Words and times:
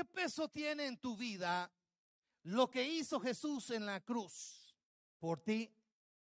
¿qué 0.00 0.04
peso 0.06 0.48
tiene 0.48 0.86
en 0.86 0.96
tu 0.96 1.14
vida 1.14 1.70
lo 2.44 2.70
que 2.70 2.82
hizo 2.82 3.20
Jesús 3.20 3.68
en 3.68 3.84
la 3.84 4.00
cruz 4.00 4.74
por 5.18 5.40
ti 5.40 5.70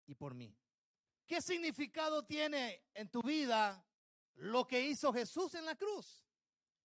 y 0.07 0.15
por 0.15 0.33
mí? 0.33 0.57
¿Qué 1.27 1.43
significado 1.43 2.25
tiene 2.25 2.83
en 2.95 3.11
tu 3.11 3.21
vida 3.21 3.85
lo 4.37 4.67
que 4.67 4.81
hizo 4.81 5.13
Jesús 5.13 5.55
en 5.55 5.67
la 5.67 5.75
cruz? 5.75 6.25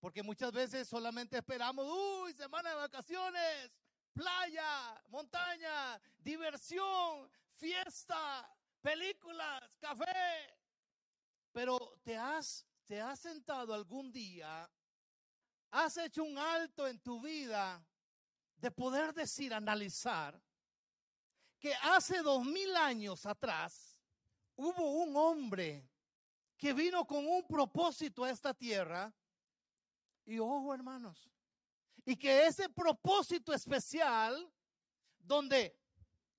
Porque 0.01 0.23
muchas 0.23 0.51
veces 0.51 0.85
solamente 0.85 1.37
esperamos, 1.37 1.87
uy, 1.89 2.33
semana 2.33 2.71
de 2.71 2.75
vacaciones, 2.75 3.71
playa, 4.11 5.01
montaña, 5.07 6.01
diversión, 6.19 7.31
fiesta, 7.53 8.53
películas, 8.81 9.77
café. 9.79 10.53
Pero 11.53 11.97
te 12.03 12.17
has, 12.17 12.65
te 12.83 12.99
has 12.99 13.21
sentado 13.21 13.73
algún 13.73 14.11
día, 14.11 14.69
has 15.73 15.97
hecho 15.97 16.23
un 16.23 16.37
alto 16.37 16.87
en 16.87 16.99
tu 16.99 17.19
vida 17.19 17.83
de 18.57 18.69
poder 18.69 19.13
decir, 19.13 19.53
analizar, 19.53 20.39
que 21.59 21.73
hace 21.81 22.21
dos 22.21 22.45
mil 22.45 22.75
años 22.75 23.25
atrás 23.25 23.97
hubo 24.55 25.03
un 25.03 25.15
hombre 25.17 25.89
que 26.57 26.73
vino 26.73 27.05
con 27.05 27.25
un 27.25 27.45
propósito 27.47 28.23
a 28.23 28.29
esta 28.29 28.53
tierra. 28.53 29.11
Y 30.25 30.39
ojo, 30.39 30.73
hermanos, 30.73 31.29
y 32.05 32.15
que 32.15 32.45
ese 32.45 32.69
propósito 32.69 33.51
especial, 33.51 34.49
donde 35.19 35.75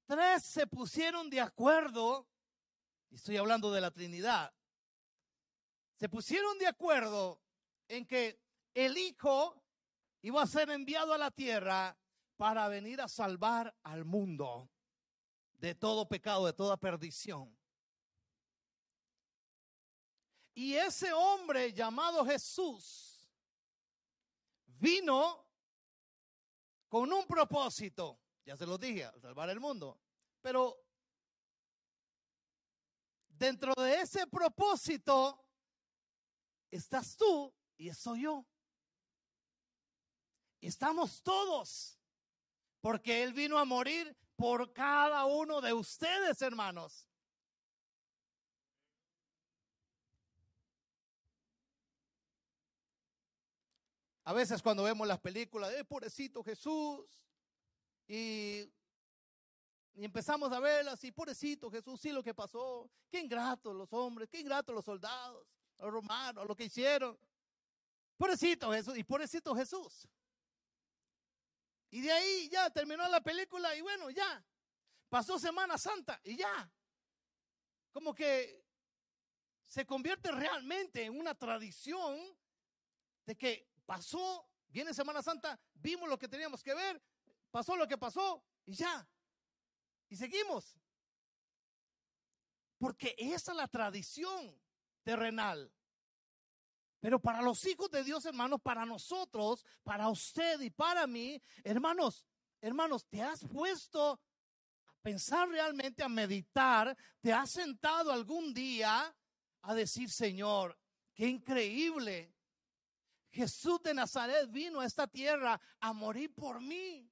tres 0.07 0.45
se 0.45 0.67
pusieron 0.67 1.29
de 1.29 1.41
acuerdo, 1.41 2.29
y 3.11 3.17
estoy 3.17 3.37
hablando 3.37 3.73
de 3.73 3.81
la 3.81 3.91
Trinidad, 3.91 4.55
se 5.97 6.09
pusieron 6.09 6.57
de 6.59 6.69
acuerdo 6.69 7.43
en 7.89 8.07
que 8.07 8.44
el 8.75 8.99
Hijo 8.99 9.63
iba 10.23 10.43
a 10.43 10.47
ser 10.47 10.71
enviado 10.71 11.13
a 11.13 11.19
la 11.19 11.31
tierra 11.31 11.97
para 12.37 12.69
venir 12.69 13.01
a 13.01 13.09
salvar 13.09 13.75
al 13.83 14.05
mundo 14.05 14.69
de 15.55 15.75
todo 15.75 16.09
pecado, 16.09 16.47
de 16.47 16.53
toda 16.53 16.77
perdición. 16.77 17.57
Y 20.55 20.75
ese 20.75 21.13
hombre 21.13 21.73
llamado 21.73 22.25
Jesús 22.25 23.29
vino 24.67 25.45
con 26.89 27.13
un 27.13 27.27
propósito, 27.27 28.21
ya 28.45 28.57
se 28.57 28.67
lo 28.67 28.79
dije, 28.79 29.11
salvar 29.21 29.51
el 29.51 29.59
mundo, 29.59 30.01
pero 30.41 30.85
dentro 33.29 33.75
de 33.75 34.01
ese 34.01 34.27
propósito 34.27 35.45
estás 36.71 37.17
tú 37.17 37.53
y 37.77 37.93
soy 37.93 38.23
yo. 38.23 38.47
Estamos 40.67 41.23
todos, 41.23 41.99
porque 42.81 43.23
Él 43.23 43.35
vino 43.35 43.59
a 43.59 43.67
morir 43.67 44.17
por 44.35 44.73
cada 44.73 45.27
uno 45.27 45.61
de 45.61 45.75
ustedes, 45.75 46.41
hermanos. 46.41 47.07
A 54.25 54.33
veces 54.33 54.63
cuando 54.63 54.85
vemos 54.85 55.07
las 55.07 55.21
películas, 55.21 55.71
eh, 55.75 55.85
pobrecito 55.85 56.43
Jesús, 56.43 57.05
y, 58.09 58.63
y, 59.95 60.05
empezamos 60.05 60.51
a 60.51 60.61
verlas, 60.61 61.05
y 61.05 61.13
pobrecito 61.13 61.71
Jesús, 61.71 62.01
sí 62.01 62.11
lo 62.11 62.23
que 62.23 62.33
pasó, 62.33 62.91
qué 63.11 63.21
ingratos 63.21 63.77
los 63.77 63.93
hombres, 63.93 64.31
qué 64.31 64.41
ingratos 64.41 64.75
los 64.75 64.85
soldados, 64.87 65.47
los 65.79 65.93
romanos, 65.93 66.47
lo 66.49 66.57
que 66.57 66.65
hicieron. 66.65 67.19
Pobrecito 68.17 68.73
Jesús, 68.73 68.97
y 68.97 69.05
pobrecito 69.05 69.55
Jesús. 69.55 70.09
Y 71.95 72.01
de 72.01 72.11
ahí 72.11 72.49
ya 72.49 72.69
terminó 72.71 73.07
la 73.07 73.21
película 73.21 73.73
y 73.77 73.81
bueno, 73.81 74.11
ya. 74.11 74.45
Pasó 75.09 75.39
Semana 75.39 75.79
Santa 75.79 76.21
y 76.25 76.37
ya. 76.37 76.69
Como 77.93 78.13
que 78.13 78.67
se 79.65 79.87
convierte 79.87 80.33
realmente 80.33 81.05
en 81.05 81.17
una 81.17 81.37
tradición 81.37 82.19
de 83.25 83.37
que 83.37 83.71
pasó, 83.87 84.51
viene 84.67 84.93
Semana 84.93 85.23
Santa, 85.23 85.57
vimos 85.75 86.09
lo 86.09 86.19
que 86.19 86.27
teníamos 86.27 86.65
que 86.65 86.75
ver, 86.75 87.01
pasó 87.53 87.77
lo 87.77 87.87
que 87.87 87.97
pasó 87.97 88.45
y 88.67 88.75
ya. 88.75 89.09
Y 90.09 90.17
seguimos. 90.17 90.77
Porque 92.77 93.15
esa 93.17 93.53
es 93.53 93.57
la 93.57 93.69
tradición 93.69 94.61
terrenal. 95.05 95.73
Pero 97.05 97.21
para 97.21 97.43
los 97.43 97.67
hijos 97.67 97.91
de 97.91 98.03
Dios, 98.03 98.25
hermanos, 98.25 98.63
para 98.63 98.87
nosotros, 98.87 99.67
para 99.83 100.09
usted 100.09 100.59
y 100.63 100.71
para 100.71 101.07
mí, 101.07 101.39
hermanos, 101.63 102.25
hermanos, 102.63 103.05
te 103.05 103.21
has 103.21 103.45
puesto 103.45 104.13
a 104.13 104.93
pensar 105.03 105.47
realmente, 105.51 106.03
a 106.03 106.09
meditar, 106.09 106.97
te 107.21 107.31
has 107.31 107.51
sentado 107.51 108.11
algún 108.11 108.55
día 108.55 109.15
a 109.61 109.75
decir, 109.75 110.09
Señor, 110.09 110.79
qué 111.13 111.27
increíble 111.27 112.35
Jesús 113.31 113.83
de 113.83 113.93
Nazaret 113.93 114.51
vino 114.51 114.81
a 114.81 114.87
esta 114.87 115.07
tierra 115.07 115.61
a 115.81 115.93
morir 115.93 116.35
por 116.35 116.59
mí. 116.59 117.07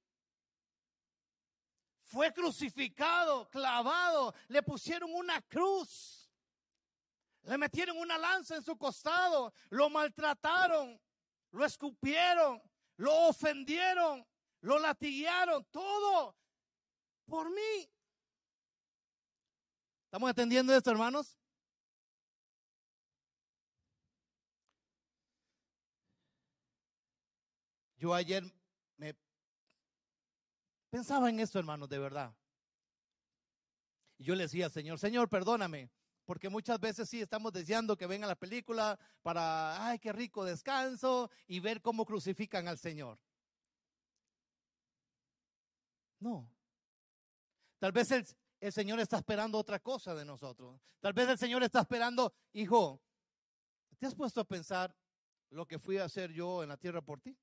Fue 2.01 2.33
crucificado, 2.33 3.47
clavado, 3.47 4.33
le 4.47 4.63
pusieron 4.63 5.13
una 5.13 5.39
cruz, 5.43 6.22
le 7.43 7.57
metieron 7.57 7.97
una 7.97 8.17
lanza 8.17 8.55
en 8.55 8.63
su 8.63 8.77
costado, 8.77 9.53
lo 9.69 9.89
maltrataron, 9.89 10.99
lo 11.51 11.65
escupieron, 11.65 12.61
lo 12.97 13.27
ofendieron, 13.27 14.25
lo 14.61 14.79
latiguearon, 14.79 15.65
todo 15.65 16.37
por 17.25 17.49
mí. 17.49 17.89
¿Estamos 20.05 20.29
entendiendo 20.29 20.73
esto, 20.73 20.91
hermanos? 20.91 21.37
Yo 27.97 28.13
ayer 28.13 28.43
me 28.97 29.15
pensaba 30.89 31.29
en 31.29 31.39
esto, 31.39 31.57
hermanos, 31.57 31.89
de 31.89 31.99
verdad. 31.99 32.35
Y 34.17 34.25
yo 34.25 34.35
le 34.35 34.43
decía, 34.43 34.69
Señor, 34.69 34.99
Señor, 34.99 35.29
perdóname, 35.29 35.89
porque 36.25 36.49
muchas 36.49 36.79
veces 36.79 37.09
sí 37.09 37.21
estamos 37.21 37.51
deseando 37.51 37.97
que 37.97 38.07
venga 38.07 38.27
la 38.27 38.35
película 38.35 38.97
para, 39.21 39.87
ay, 39.87 39.99
qué 39.99 40.11
rico 40.11 40.43
descanso 40.43 41.29
y 41.47 41.59
ver 41.59 41.81
cómo 41.81 42.05
crucifican 42.05 42.67
al 42.67 42.77
Señor. 42.77 43.19
No. 46.19 46.49
Tal 47.79 47.91
vez 47.91 48.11
el, 48.11 48.25
el 48.59 48.71
Señor 48.71 48.99
está 48.99 49.17
esperando 49.17 49.57
otra 49.57 49.79
cosa 49.79 50.15
de 50.15 50.25
nosotros. 50.25 50.79
Tal 50.99 51.13
vez 51.13 51.27
el 51.27 51.37
Señor 51.37 51.63
está 51.63 51.81
esperando, 51.81 52.33
hijo, 52.53 53.01
¿te 53.99 54.05
has 54.05 54.15
puesto 54.15 54.41
a 54.41 54.45
pensar 54.45 54.95
lo 55.49 55.67
que 55.67 55.79
fui 55.79 55.97
a 55.97 56.05
hacer 56.05 56.31
yo 56.31 56.63
en 56.63 56.69
la 56.69 56.77
tierra 56.77 57.01
por 57.01 57.19
ti? 57.19 57.37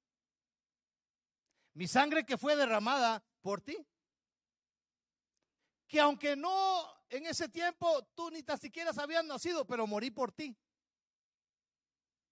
mi 1.75 1.87
sangre 1.87 2.25
que 2.25 2.39
fue 2.39 2.57
derramada 2.57 3.23
por 3.41 3.61
ti. 3.61 3.77
Que 5.91 5.99
aunque 5.99 6.37
no 6.37 6.87
en 7.09 7.27
ese 7.27 7.49
tiempo 7.49 8.05
tú 8.15 8.31
ni 8.31 8.45
tan 8.45 8.61
siquiera 8.61 8.93
habías 8.97 9.25
nacido, 9.25 9.67
pero 9.67 9.89
morí 9.89 10.13
por 10.13 10.31
ti. 10.31 10.57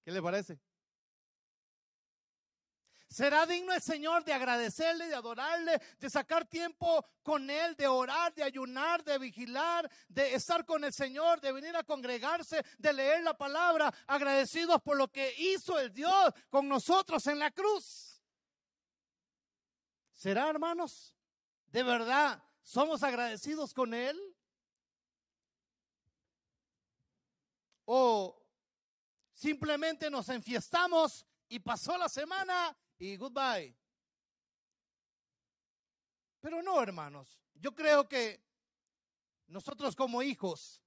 ¿Qué 0.04 0.12
le 0.12 0.22
parece? 0.22 0.60
¿Será 3.08 3.46
digno 3.46 3.72
el 3.72 3.82
Señor 3.82 4.22
de 4.22 4.32
agradecerle, 4.32 5.08
de 5.08 5.16
adorarle, 5.16 5.82
de 5.98 6.08
sacar 6.08 6.44
tiempo 6.44 7.04
con 7.24 7.50
Él, 7.50 7.74
de 7.74 7.88
orar, 7.88 8.32
de 8.32 8.44
ayunar, 8.44 9.02
de 9.02 9.18
vigilar, 9.18 9.90
de 10.08 10.34
estar 10.34 10.64
con 10.64 10.84
el 10.84 10.92
Señor, 10.92 11.40
de 11.40 11.50
venir 11.50 11.74
a 11.74 11.82
congregarse, 11.82 12.64
de 12.78 12.92
leer 12.92 13.24
la 13.24 13.36
palabra, 13.36 13.92
agradecidos 14.06 14.80
por 14.82 14.96
lo 14.96 15.08
que 15.10 15.34
hizo 15.36 15.80
el 15.80 15.92
Dios 15.92 16.32
con 16.48 16.68
nosotros 16.68 17.26
en 17.26 17.40
la 17.40 17.50
cruz? 17.50 18.22
¿Será, 20.12 20.48
hermanos? 20.48 21.12
¿De 21.72 21.82
verdad 21.82 22.40
somos 22.68 23.02
agradecidos 23.02 23.72
con 23.72 23.94
Él? 23.94 24.20
¿O 27.86 28.46
simplemente 29.32 30.10
nos 30.10 30.28
enfiestamos 30.28 31.24
y 31.48 31.60
pasó 31.60 31.96
la 31.96 32.10
semana 32.10 32.76
y 32.98 33.16
goodbye? 33.16 33.74
Pero 36.40 36.62
no, 36.62 36.82
hermanos. 36.82 37.40
Yo 37.54 37.74
creo 37.74 38.06
que 38.06 38.44
nosotros 39.46 39.96
como 39.96 40.22
hijos 40.22 40.82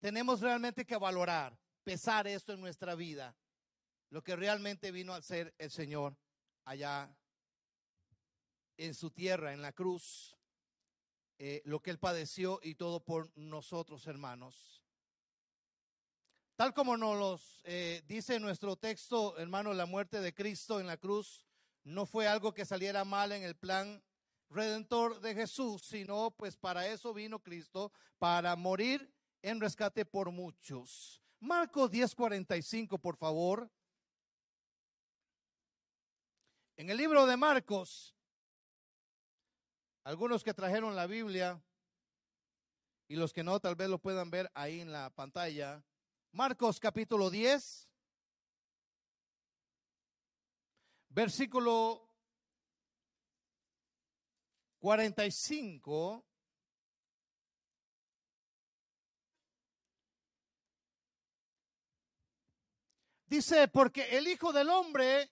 tenemos 0.00 0.40
realmente 0.40 0.84
que 0.84 0.98
valorar, 0.98 1.58
pesar 1.82 2.26
esto 2.26 2.52
en 2.52 2.60
nuestra 2.60 2.94
vida, 2.94 3.34
lo 4.10 4.22
que 4.22 4.36
realmente 4.36 4.92
vino 4.92 5.14
a 5.14 5.22
ser 5.22 5.54
el 5.56 5.70
Señor 5.70 6.14
allá 6.66 7.10
en 8.76 8.92
su 8.92 9.10
tierra, 9.10 9.54
en 9.54 9.62
la 9.62 9.72
cruz, 9.72 10.36
eh, 11.38 11.62
lo 11.64 11.80
que 11.80 11.90
él 11.90 11.98
padeció 11.98 12.60
y 12.62 12.74
todo 12.74 13.00
por 13.04 13.30
nosotros, 13.36 14.06
hermanos. 14.06 14.82
Tal 16.56 16.74
como 16.74 16.96
nos 16.96 17.60
eh, 17.64 18.02
dice 18.06 18.38
nuestro 18.38 18.76
texto, 18.76 19.36
hermano, 19.38 19.72
la 19.72 19.86
muerte 19.86 20.20
de 20.20 20.34
Cristo 20.34 20.78
en 20.78 20.86
la 20.86 20.96
cruz 20.96 21.46
no 21.84 22.06
fue 22.06 22.28
algo 22.28 22.54
que 22.54 22.64
saliera 22.64 23.04
mal 23.04 23.32
en 23.32 23.42
el 23.42 23.56
plan 23.56 24.02
redentor 24.50 25.20
de 25.20 25.34
Jesús, 25.34 25.82
sino 25.82 26.30
pues 26.30 26.56
para 26.56 26.86
eso 26.86 27.12
vino 27.14 27.42
Cristo, 27.42 27.92
para 28.18 28.54
morir 28.54 29.12
en 29.40 29.60
rescate 29.60 30.04
por 30.04 30.30
muchos. 30.30 31.22
Marcos 31.40 31.90
10:45, 31.90 32.98
por 33.00 33.16
favor. 33.16 33.68
En 36.76 36.90
el 36.90 36.96
libro 36.96 37.26
de 37.26 37.36
Marcos, 37.36 38.14
algunos 40.04 40.42
que 40.42 40.54
trajeron 40.54 40.96
la 40.96 41.06
Biblia 41.06 41.62
y 43.08 43.16
los 43.16 43.32
que 43.32 43.44
no, 43.44 43.60
tal 43.60 43.76
vez 43.76 43.88
lo 43.88 43.98
puedan 43.98 44.30
ver 44.30 44.50
ahí 44.54 44.80
en 44.80 44.90
la 44.90 45.10
pantalla. 45.10 45.84
Marcos 46.32 46.80
capítulo 46.80 47.30
10, 47.30 47.88
versículo 51.10 52.08
45. 54.78 56.24
Dice, 63.26 63.68
porque 63.68 64.18
el 64.18 64.26
Hijo 64.26 64.52
del 64.52 64.68
Hombre 64.68 65.30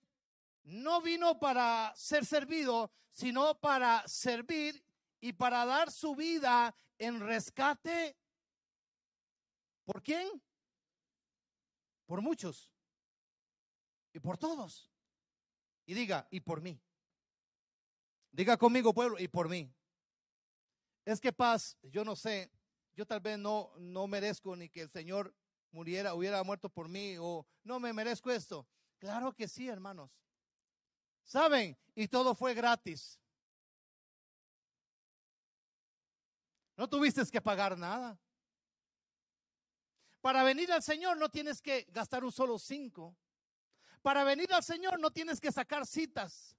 no 0.64 1.00
vino 1.00 1.38
para 1.38 1.92
ser 1.96 2.24
servido, 2.24 2.90
sino 3.10 3.58
para 3.58 4.06
servir 4.06 4.84
y 5.20 5.32
para 5.32 5.64
dar 5.64 5.90
su 5.90 6.14
vida 6.14 6.74
en 6.98 7.20
rescate. 7.20 8.16
¿Por 9.84 10.02
quién? 10.02 10.28
Por 12.06 12.22
muchos. 12.22 12.72
Y 14.12 14.20
por 14.20 14.38
todos. 14.38 14.90
Y 15.86 15.94
diga, 15.94 16.26
y 16.30 16.40
por 16.40 16.60
mí. 16.60 16.80
Diga 18.32 18.56
conmigo, 18.56 18.94
pueblo, 18.94 19.18
y 19.18 19.28
por 19.28 19.48
mí. 19.48 19.72
Es 21.04 21.20
que 21.20 21.32
paz, 21.32 21.76
yo 21.82 22.04
no 22.04 22.14
sé, 22.14 22.50
yo 22.94 23.06
tal 23.06 23.20
vez 23.20 23.38
no, 23.38 23.72
no 23.78 24.06
merezco 24.06 24.54
ni 24.54 24.68
que 24.68 24.82
el 24.82 24.90
Señor 24.90 25.34
muriera, 25.72 26.14
hubiera 26.14 26.42
muerto 26.44 26.68
por 26.68 26.88
mí, 26.88 27.16
o 27.18 27.46
no 27.64 27.80
me 27.80 27.92
merezco 27.92 28.30
esto. 28.30 28.68
Claro 28.98 29.32
que 29.32 29.48
sí, 29.48 29.68
hermanos. 29.68 30.10
¿Saben? 31.30 31.78
Y 31.94 32.08
todo 32.08 32.34
fue 32.34 32.54
gratis. 32.54 33.20
No 36.76 36.88
tuviste 36.88 37.24
que 37.30 37.40
pagar 37.40 37.78
nada. 37.78 38.18
Para 40.20 40.42
venir 40.42 40.72
al 40.72 40.82
Señor 40.82 41.18
no 41.18 41.28
tienes 41.28 41.62
que 41.62 41.86
gastar 41.90 42.24
un 42.24 42.32
solo 42.32 42.58
cinco. 42.58 43.16
Para 44.02 44.24
venir 44.24 44.52
al 44.52 44.64
Señor 44.64 44.98
no 44.98 45.12
tienes 45.12 45.40
que 45.40 45.52
sacar 45.52 45.86
citas. 45.86 46.56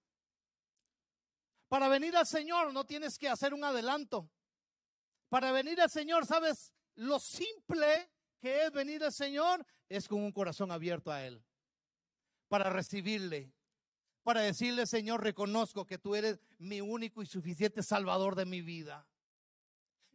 Para 1.68 1.90
venir 1.90 2.16
al 2.16 2.26
Señor 2.26 2.72
no 2.72 2.86
tienes 2.86 3.18
que 3.18 3.28
hacer 3.28 3.54
un 3.54 3.66
adelanto. 3.66 4.32
Para 5.28 5.52
venir 5.52 5.82
al 5.82 5.90
Señor, 5.90 6.26
¿sabes? 6.26 6.74
Lo 6.96 7.20
simple 7.20 8.10
que 8.40 8.68
es 8.68 8.72
venir 8.72 9.04
al 9.04 9.12
Señor 9.12 9.66
es 9.90 10.08
con 10.08 10.24
un 10.24 10.32
corazón 10.32 10.72
abierto 10.72 11.12
a 11.12 11.26
Él. 11.26 11.44
Para 12.48 12.70
recibirle. 12.70 13.52
Para 14.24 14.42
decirle, 14.42 14.86
Señor, 14.86 15.24
reconozco 15.24 15.86
que 15.86 15.98
tú 15.98 16.16
eres 16.16 16.40
mi 16.60 16.80
único 16.80 17.22
y 17.22 17.26
suficiente 17.26 17.82
Salvador 17.82 18.36
de 18.36 18.46
mi 18.46 18.62
vida. 18.62 19.08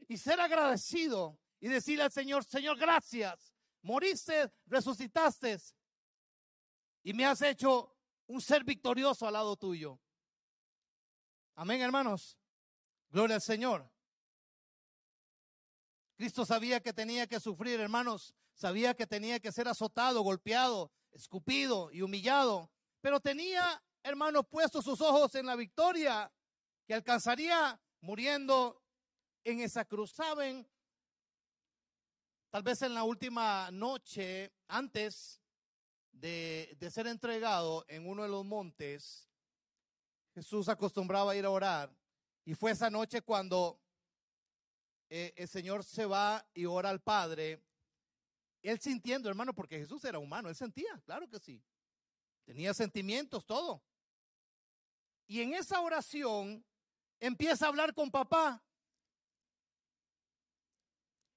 Y 0.08 0.17
ser 0.19 0.41
agradecido 0.41 1.38
y 1.61 1.69
decirle 1.69 2.05
al 2.05 2.12
Señor, 2.12 2.44
Señor, 2.44 2.79
gracias. 2.79 3.53
Moriste, 3.82 4.53
resucitaste 4.67 5.58
y 7.03 7.12
me 7.14 7.25
has 7.25 7.41
hecho 7.43 7.97
un 8.26 8.41
ser 8.41 8.64
victorioso 8.64 9.26
al 9.26 9.35
lado 9.35 9.56
tuyo. 9.56 10.00
Amén, 11.55 11.81
hermanos. 11.81 12.37
Gloria 13.11 13.37
al 13.37 13.43
Señor. 13.43 13.88
Cristo 16.17 16.44
sabía 16.44 16.81
que 16.81 16.93
tenía 16.93 17.26
que 17.26 17.38
sufrir, 17.38 17.79
hermanos. 17.79 18.35
Sabía 18.55 18.94
que 18.94 19.06
tenía 19.06 19.38
que 19.38 19.53
ser 19.53 19.69
azotado, 19.69 20.23
golpeado, 20.23 20.91
escupido 21.12 21.93
y 21.93 22.03
humillado. 22.03 22.70
Pero 23.00 23.20
tenía, 23.20 23.82
hermanos, 24.06 24.47
puestos 24.49 24.85
sus 24.85 25.00
ojos 25.00 25.35
en 25.35 25.47
la 25.47 25.56
victoria 25.56 26.32
que 26.87 26.94
alcanzaría 26.94 27.79
muriendo 28.00 28.81
en 29.43 29.61
esa 29.61 29.85
cruz. 29.85 30.12
Saben, 30.12 30.67
tal 32.50 32.62
vez 32.62 32.82
en 32.82 32.94
la 32.94 33.03
última 33.03 33.69
noche, 33.73 34.53
antes 34.69 35.43
de, 36.12 36.76
ser 36.88 37.08
entregado 37.08 37.85
en 37.88 38.06
uno 38.06 38.23
de 38.23 38.29
los 38.29 38.44
montes, 38.44 39.29
Jesús 40.35 40.69
acostumbraba 40.69 41.32
a 41.32 41.37
ir 41.37 41.44
a 41.44 41.50
orar. 41.50 41.93
Y 42.44 42.55
fue 42.55 42.70
esa 42.70 42.88
noche 42.88 43.23
cuando 43.23 43.81
eh, 45.11 45.35
el 45.37 45.49
Señor 45.49 45.82
se 45.82 46.06
va 46.06 46.49
y 46.55 46.64
ora 46.64 46.91
al 46.91 47.03
Padre. 47.03 47.61
Él 48.62 48.79
sintiendo, 48.79 49.29
hermano, 49.29 49.53
porque 49.53 49.79
Jesús 49.79 50.05
era 50.05 50.20
humano, 50.20 50.49
él 50.49 50.55
sentía, 50.55 51.00
claro 51.05 51.29
que 51.29 51.41
sí. 51.41 51.61
Tenía 52.44 52.73
sentimientos, 52.73 53.44
todo. 53.44 53.82
Y 55.26 55.40
en 55.40 55.55
esa 55.55 55.81
oración 55.81 56.64
empieza 57.20 57.67
a 57.67 57.69
hablar 57.69 57.94
con 57.94 58.11
papá. 58.11 58.62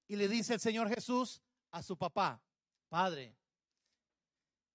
Y 0.06 0.16
le 0.16 0.28
dice 0.28 0.54
el 0.54 0.60
Señor 0.60 0.88
Jesús 0.88 1.40
a 1.70 1.82
su 1.82 1.96
papá, 1.96 2.42
Padre, 2.88 3.36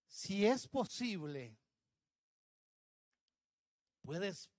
si 0.07 0.45
es 0.45 0.67
posible, 0.67 1.57
puedes 4.01 4.49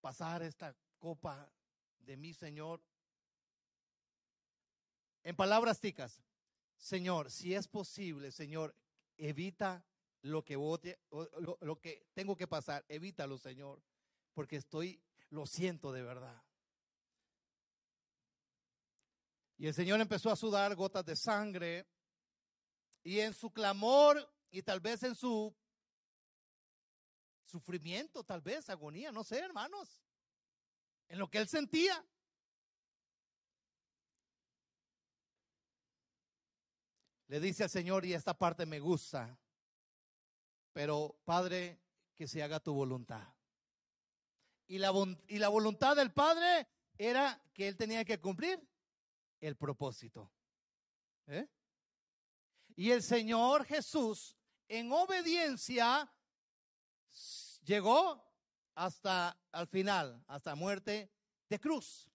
pasar 0.00 0.42
esta 0.42 0.74
copa 0.98 1.50
de 1.98 2.16
mi 2.16 2.32
Señor. 2.32 2.80
En 5.22 5.36
palabras 5.36 5.80
ticas, 5.80 6.22
Señor, 6.76 7.30
si 7.30 7.54
es 7.54 7.68
posible, 7.68 8.30
Señor, 8.30 8.74
evita 9.16 9.84
lo 10.26 10.44
que, 10.44 10.54
lo, 10.54 11.58
lo 11.60 11.80
que 11.80 12.08
tengo 12.14 12.36
que 12.36 12.46
pasar, 12.46 12.84
evítalo, 12.88 13.38
Señor, 13.38 13.82
porque 14.34 14.56
estoy, 14.56 15.00
lo 15.30 15.46
siento 15.46 15.92
de 15.92 16.02
verdad. 16.02 16.42
Y 19.58 19.66
el 19.66 19.74
Señor 19.74 20.00
empezó 20.00 20.30
a 20.30 20.36
sudar 20.36 20.74
gotas 20.74 21.04
de 21.04 21.16
sangre. 21.16 21.86
Y 23.02 23.20
en 23.20 23.32
su 23.32 23.50
clamor 23.50 24.30
y 24.50 24.62
tal 24.62 24.80
vez 24.80 25.02
en 25.02 25.14
su 25.14 25.54
sufrimiento, 27.44 28.24
tal 28.24 28.42
vez 28.42 28.68
agonía, 28.68 29.12
no 29.12 29.24
sé, 29.24 29.38
hermanos. 29.38 30.02
En 31.08 31.18
lo 31.18 31.30
que 31.30 31.38
él 31.38 31.48
sentía. 31.48 32.04
Le 37.28 37.40
dice 37.40 37.64
al 37.64 37.70
Señor, 37.70 38.04
y 38.04 38.12
esta 38.12 38.34
parte 38.34 38.66
me 38.66 38.78
gusta, 38.78 39.36
pero 40.76 41.18
Padre, 41.24 41.80
que 42.14 42.28
se 42.28 42.42
haga 42.42 42.60
tu 42.60 42.74
voluntad. 42.74 43.26
Y 44.66 44.76
la, 44.76 44.92
y 45.26 45.38
la 45.38 45.48
voluntad 45.48 45.96
del 45.96 46.12
Padre 46.12 46.68
era 46.98 47.42
que 47.54 47.66
él 47.66 47.78
tenía 47.78 48.04
que 48.04 48.20
cumplir 48.20 48.60
el 49.40 49.56
propósito. 49.56 50.30
¿Eh? 51.28 51.48
Y 52.74 52.90
el 52.90 53.02
Señor 53.02 53.64
Jesús, 53.64 54.36
en 54.68 54.92
obediencia, 54.92 56.12
llegó 57.64 58.22
hasta 58.74 59.34
al 59.52 59.68
final, 59.68 60.22
hasta 60.26 60.54
muerte 60.56 61.10
de 61.48 61.58
cruz. 61.58 62.06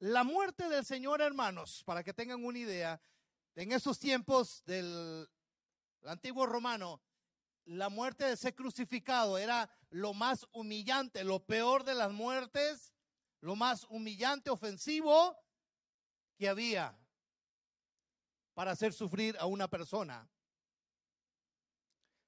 La 0.00 0.24
muerte 0.24 0.68
del 0.68 0.84
Señor, 0.84 1.20
hermanos, 1.20 1.84
para 1.84 2.02
que 2.02 2.12
tengan 2.12 2.44
una 2.44 2.58
idea, 2.58 3.00
en 3.54 3.70
esos 3.70 4.00
tiempos 4.00 4.64
del 4.64 5.28
antiguo 6.02 6.44
romano, 6.44 7.00
la 7.68 7.90
muerte 7.90 8.24
de 8.24 8.36
ser 8.36 8.54
crucificado 8.54 9.36
era 9.36 9.70
lo 9.90 10.14
más 10.14 10.46
humillante, 10.52 11.22
lo 11.22 11.44
peor 11.44 11.84
de 11.84 11.94
las 11.94 12.10
muertes, 12.10 12.94
lo 13.40 13.56
más 13.56 13.84
humillante, 13.90 14.50
ofensivo 14.50 15.36
que 16.36 16.48
había 16.48 16.98
para 18.54 18.72
hacer 18.72 18.92
sufrir 18.92 19.36
a 19.38 19.46
una 19.46 19.68
persona. 19.68 20.28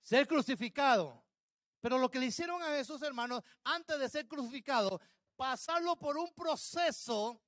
Ser 0.03 0.29
crucificado. 0.29 1.25
Pero 1.81 1.99
lo 1.99 2.11
que 2.11 2.19
le 2.19 2.27
hicieron 2.27 2.63
a 2.63 2.79
esos 2.79 3.01
hermanos 3.01 3.43
antes 3.65 3.99
de 3.99 4.09
ser 4.11 4.29
crucificado, 4.29 5.01
pasarlo 5.37 5.97
por 5.97 6.19
un 6.19 6.33
proceso 6.35 7.43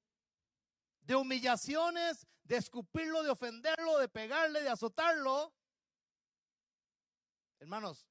de 1.02 1.14
humillaciones, 1.14 2.26
de 2.44 2.56
escupirlo, 2.56 3.22
de 3.22 3.30
ofenderlo, 3.30 3.98
de 3.98 4.08
pegarle, 4.08 4.62
de 4.62 4.70
azotarlo. 4.70 5.52
Hermanos, 7.62 8.04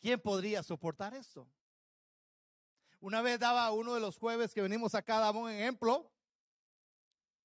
¿quién 0.00 0.20
podría 0.20 0.60
soportar 0.64 1.14
eso? 1.14 1.48
Una 2.98 3.22
vez 3.22 3.38
daba 3.38 3.70
uno 3.70 3.94
de 3.94 4.00
los 4.00 4.16
jueves 4.16 4.52
que 4.52 4.60
venimos 4.60 4.96
acá, 4.96 5.20
daba 5.20 5.38
un 5.38 5.48
ejemplo. 5.48 6.12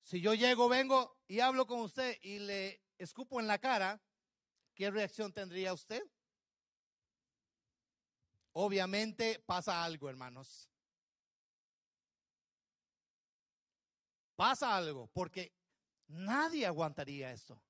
Si 0.02 0.20
yo 0.20 0.34
llego, 0.34 0.68
vengo 0.68 1.16
y 1.28 1.42
hablo 1.42 1.68
con 1.68 1.82
usted 1.82 2.18
y 2.24 2.40
le 2.40 2.82
escupo 2.98 3.40
en 3.40 3.46
la 3.46 3.60
cara, 3.60 4.02
¿qué 4.74 4.90
reacción 4.90 5.32
tendría 5.32 5.72
usted? 5.74 6.04
Obviamente 8.54 9.44
pasa 9.46 9.84
algo, 9.84 10.10
hermanos. 10.10 10.68
Pasa 14.36 14.76
algo, 14.76 15.06
porque 15.14 15.54
nadie 16.08 16.66
aguantaría 16.66 17.32
esto. 17.32 17.62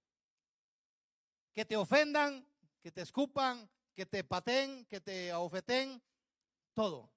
Que 1.57 1.65
te 1.65 1.75
ofendan, 1.75 2.47
que 2.83 2.91
te 2.91 3.01
escupan, 3.01 3.67
que 3.95 4.05
te 4.05 4.23
paten, 4.23 4.85
que 4.85 5.01
te 5.01 5.33
ofeten, 5.33 5.99
todo. 6.75 7.09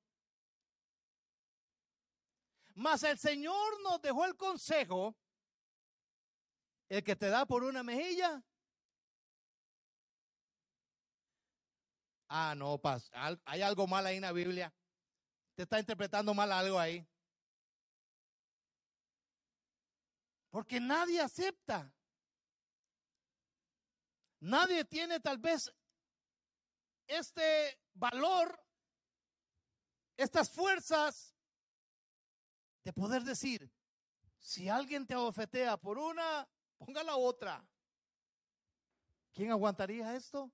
Mas 2.74 3.02
el 3.02 3.18
Señor 3.18 3.82
nos 3.82 4.00
dejó 4.00 4.24
el 4.24 4.38
consejo, 4.38 5.14
el 6.88 7.04
que 7.04 7.16
te 7.16 7.28
da 7.28 7.44
por 7.44 7.64
una 7.64 7.82
mejilla. 7.82 8.42
Ah, 12.30 12.54
no, 12.56 12.80
hay 13.44 13.60
algo 13.60 13.86
mal 13.86 14.06
ahí 14.06 14.16
en 14.16 14.22
la 14.22 14.32
Biblia. 14.32 14.72
Te 15.54 15.64
está 15.64 15.78
interpretando 15.78 16.32
mal 16.32 16.50
algo 16.50 16.78
ahí. 16.78 17.06
Porque 20.48 20.80
nadie 20.80 21.20
acepta. 21.20 21.92
Nadie 24.40 24.84
tiene 24.84 25.20
tal 25.20 25.38
vez 25.38 25.70
este 27.06 27.78
valor, 27.92 28.58
estas 30.16 30.50
fuerzas 30.50 31.34
de 32.82 32.92
poder 32.92 33.22
decir, 33.22 33.70
si 34.38 34.68
alguien 34.68 35.06
te 35.06 35.12
abofetea 35.12 35.76
por 35.76 35.98
una, 35.98 36.48
ponga 36.78 37.02
la 37.02 37.16
otra. 37.16 37.62
¿Quién 39.32 39.50
aguantaría 39.50 40.16
esto? 40.16 40.50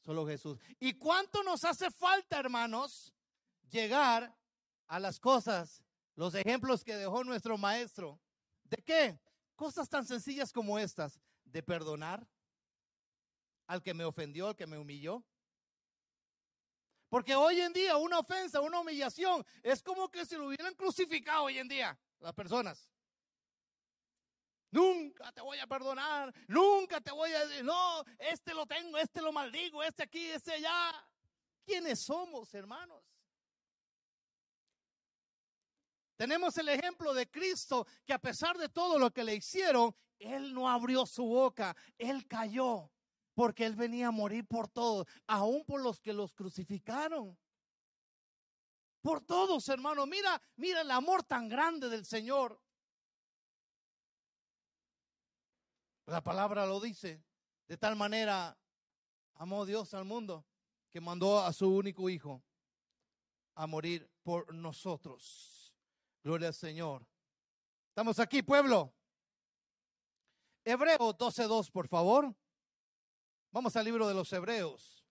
Solo 0.00 0.26
Jesús. 0.26 0.58
¿Y 0.80 0.94
cuánto 0.94 1.42
nos 1.44 1.64
hace 1.64 1.90
falta, 1.90 2.38
hermanos, 2.38 3.14
llegar 3.70 4.36
a 4.88 4.98
las 4.98 5.20
cosas, 5.20 5.82
los 6.16 6.34
ejemplos 6.34 6.82
que 6.82 6.96
dejó 6.96 7.22
nuestro 7.22 7.56
maestro? 7.56 8.20
¿De 8.64 8.78
qué? 8.78 9.20
Cosas 9.54 9.88
tan 9.88 10.04
sencillas 10.04 10.52
como 10.52 10.78
estas, 10.78 11.20
de 11.44 11.62
perdonar 11.62 12.26
al 13.68 13.82
que 13.82 13.94
me 13.94 14.04
ofendió, 14.04 14.48
al 14.48 14.56
que 14.56 14.66
me 14.66 14.78
humilló. 14.78 15.24
Porque 17.08 17.34
hoy 17.34 17.60
en 17.60 17.72
día 17.72 17.96
una 17.96 18.18
ofensa, 18.18 18.60
una 18.60 18.80
humillación, 18.80 19.44
es 19.62 19.82
como 19.82 20.10
que 20.10 20.26
se 20.26 20.36
lo 20.36 20.46
hubieran 20.46 20.74
crucificado 20.74 21.44
hoy 21.44 21.58
en 21.58 21.68
día 21.68 21.98
las 22.18 22.34
personas. 22.34 22.90
Nunca 24.70 25.32
te 25.32 25.40
voy 25.40 25.58
a 25.58 25.66
perdonar, 25.66 26.34
nunca 26.48 27.00
te 27.00 27.10
voy 27.10 27.30
a 27.32 27.46
decir, 27.46 27.64
no, 27.64 28.04
este 28.18 28.52
lo 28.52 28.66
tengo, 28.66 28.98
este 28.98 29.22
lo 29.22 29.32
maldigo, 29.32 29.82
este 29.82 30.02
aquí, 30.02 30.26
este 30.26 30.52
allá. 30.52 30.92
¿Quiénes 31.64 32.00
somos, 32.00 32.52
hermanos? 32.54 33.02
Tenemos 36.16 36.56
el 36.58 36.68
ejemplo 36.68 37.14
de 37.14 37.30
Cristo 37.30 37.86
que 38.04 38.12
a 38.12 38.18
pesar 38.18 38.58
de 38.58 38.68
todo 38.68 38.98
lo 38.98 39.10
que 39.10 39.24
le 39.24 39.34
hicieron, 39.34 39.94
Él 40.18 40.52
no 40.52 40.68
abrió 40.68 41.06
su 41.06 41.24
boca, 41.24 41.74
Él 41.96 42.26
cayó 42.26 42.90
porque 43.38 43.64
Él 43.64 43.76
venía 43.76 44.08
a 44.08 44.10
morir 44.10 44.48
por 44.48 44.66
todos, 44.66 45.06
aún 45.28 45.64
por 45.64 45.80
los 45.80 46.00
que 46.00 46.12
los 46.12 46.34
crucificaron. 46.34 47.38
Por 49.00 49.20
todos, 49.20 49.68
hermano. 49.68 50.06
Mira, 50.06 50.42
mira 50.56 50.80
el 50.80 50.90
amor 50.90 51.22
tan 51.22 51.48
grande 51.48 51.88
del 51.88 52.04
Señor. 52.04 52.60
La 56.06 56.20
palabra 56.20 56.66
lo 56.66 56.80
dice. 56.80 57.22
De 57.68 57.76
tal 57.76 57.94
manera 57.94 58.58
amó 59.34 59.64
Dios 59.64 59.94
al 59.94 60.04
mundo 60.04 60.44
que 60.90 61.00
mandó 61.00 61.38
a 61.38 61.52
su 61.52 61.68
único 61.68 62.10
hijo 62.10 62.42
a 63.54 63.68
morir 63.68 64.10
por 64.24 64.52
nosotros. 64.52 65.72
Gloria 66.24 66.48
al 66.48 66.54
Señor. 66.54 67.06
Estamos 67.90 68.18
aquí, 68.18 68.42
pueblo. 68.42 68.92
Hebreo 70.64 71.16
12.2, 71.16 71.70
por 71.70 71.86
favor. 71.86 72.34
Vamos 73.50 73.74
al 73.76 73.84
libro 73.84 74.06
de 74.06 74.14
los 74.14 74.32
Hebreos. 74.32 75.02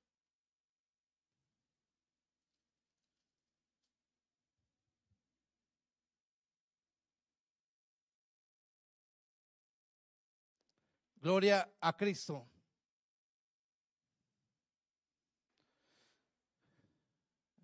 Gloria 11.19 11.69
a 11.81 11.97
Cristo. 11.97 12.47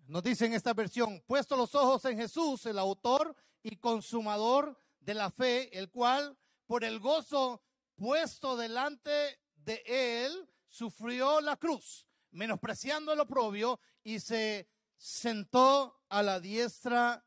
Nos 0.06 0.22
dice 0.22 0.44
en 0.44 0.52
esta 0.52 0.74
versión, 0.74 1.22
puesto 1.26 1.56
los 1.56 1.74
ojos 1.74 2.04
en 2.04 2.18
Jesús, 2.18 2.66
el 2.66 2.78
autor 2.78 3.34
y 3.62 3.76
consumador 3.76 4.76
de 5.00 5.14
la 5.14 5.30
fe, 5.30 5.76
el 5.78 5.90
cual 5.90 6.36
por 6.66 6.84
el 6.84 6.98
gozo 6.98 7.62
puesto 7.94 8.56
delante 8.56 9.40
de 9.54 9.82
él, 9.86 10.48
sufrió 10.74 11.40
la 11.40 11.56
cruz, 11.56 12.04
menospreciando 12.32 13.12
el 13.12 13.20
oprobio, 13.20 13.78
y 14.02 14.18
se 14.18 14.68
sentó 14.96 16.02
a 16.08 16.20
la 16.20 16.40
diestra 16.40 17.24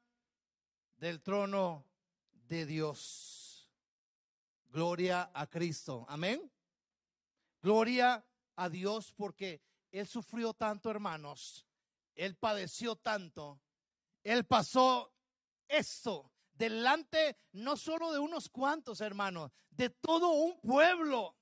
del 0.97 1.21
trono 1.21 1.85
de 2.49 2.65
Dios. 2.65 3.71
Gloria 4.65 5.31
a 5.33 5.47
Cristo. 5.47 6.05
Amén. 6.09 6.51
Gloria 7.61 8.25
a 8.57 8.69
Dios 8.69 9.13
porque 9.15 9.61
Él 9.91 10.07
sufrió 10.07 10.53
tanto, 10.53 10.91
hermanos. 10.91 11.65
Él 12.15 12.35
padeció 12.35 12.97
tanto. 12.97 13.61
Él 14.25 14.45
pasó 14.45 15.13
esto 15.69 16.33
delante 16.51 17.37
no 17.53 17.77
solo 17.77 18.11
de 18.11 18.19
unos 18.19 18.49
cuantos 18.49 18.99
hermanos, 18.99 19.51
de 19.69 19.89
todo 19.89 20.31
un 20.31 20.59
pueblo. 20.59 21.36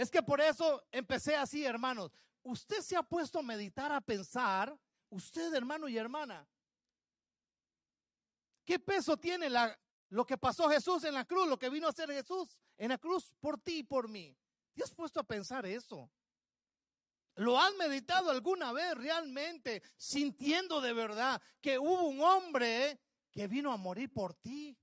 Es 0.00 0.10
que 0.10 0.22
por 0.22 0.40
eso 0.40 0.82
empecé 0.90 1.36
así, 1.36 1.62
hermanos. 1.62 2.10
Usted 2.42 2.80
se 2.80 2.96
ha 2.96 3.02
puesto 3.02 3.40
a 3.40 3.42
meditar, 3.42 3.92
a 3.92 4.00
pensar, 4.00 4.74
usted, 5.10 5.52
hermano 5.52 5.90
y 5.90 5.98
hermana, 5.98 6.48
¿qué 8.64 8.78
peso 8.78 9.18
tiene 9.18 9.50
lo 10.08 10.24
que 10.24 10.38
pasó 10.38 10.70
Jesús 10.70 11.04
en 11.04 11.12
la 11.12 11.26
cruz, 11.26 11.46
lo 11.46 11.58
que 11.58 11.68
vino 11.68 11.86
a 11.86 11.90
hacer 11.90 12.10
Jesús 12.10 12.56
en 12.78 12.88
la 12.88 12.96
cruz 12.96 13.34
por 13.40 13.60
ti 13.60 13.80
y 13.80 13.82
por 13.82 14.08
mí? 14.08 14.34
¿Te 14.72 14.82
has 14.82 14.94
puesto 14.94 15.20
a 15.20 15.22
pensar 15.22 15.66
eso? 15.66 16.10
¿Lo 17.34 17.60
has 17.60 17.74
meditado 17.74 18.30
alguna 18.30 18.72
vez 18.72 18.94
realmente, 18.94 19.82
sintiendo 19.98 20.80
de 20.80 20.94
verdad 20.94 21.42
que 21.60 21.78
hubo 21.78 22.04
un 22.04 22.22
hombre 22.22 22.98
que 23.30 23.46
vino 23.48 23.70
a 23.70 23.76
morir 23.76 24.10
por 24.10 24.32
ti? 24.32 24.74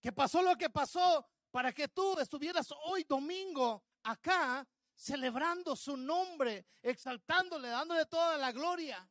Que 0.00 0.12
pasó 0.12 0.40
lo 0.40 0.56
que 0.56 0.70
pasó 0.70 1.28
para 1.50 1.72
que 1.72 1.88
tú 1.88 2.18
estuvieras 2.18 2.72
hoy 2.84 3.04
domingo 3.04 3.82
acá 4.02 4.66
celebrando 4.94 5.74
su 5.74 5.96
nombre, 5.96 6.66
exaltándole, 6.82 7.68
dándole 7.68 8.04
toda 8.06 8.36
la 8.36 8.52
gloria. 8.52 9.08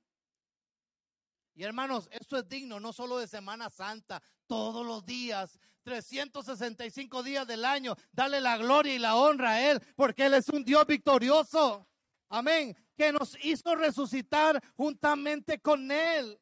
Y 1.56 1.64
hermanos, 1.64 2.08
esto 2.12 2.38
es 2.38 2.48
digno 2.48 2.80
no 2.80 2.94
solo 2.94 3.18
de 3.18 3.28
Semana 3.28 3.70
Santa, 3.70 4.22
todos 4.48 4.86
los 4.86 5.06
días, 5.06 5.60
365 5.84 7.24
días 7.24 7.48
del 7.48 7.66
año, 7.66 7.96
dale 8.12 8.40
la 8.40 8.58
gloria 8.58 8.94
y 8.94 9.00
la 9.00 9.16
honra 9.16 9.52
a 9.52 9.72
Él, 9.72 9.82
porque 9.96 10.28
Él 10.28 10.36
es 10.36 10.48
un 10.50 10.64
Dios 10.64 10.86
victorioso. 10.86 11.88
Amén. 12.30 12.78
Que 12.96 13.12
nos 13.12 13.36
hizo 13.44 13.76
resucitar 13.76 14.64
juntamente 14.76 15.60
con 15.60 15.92
Él. 15.92 16.40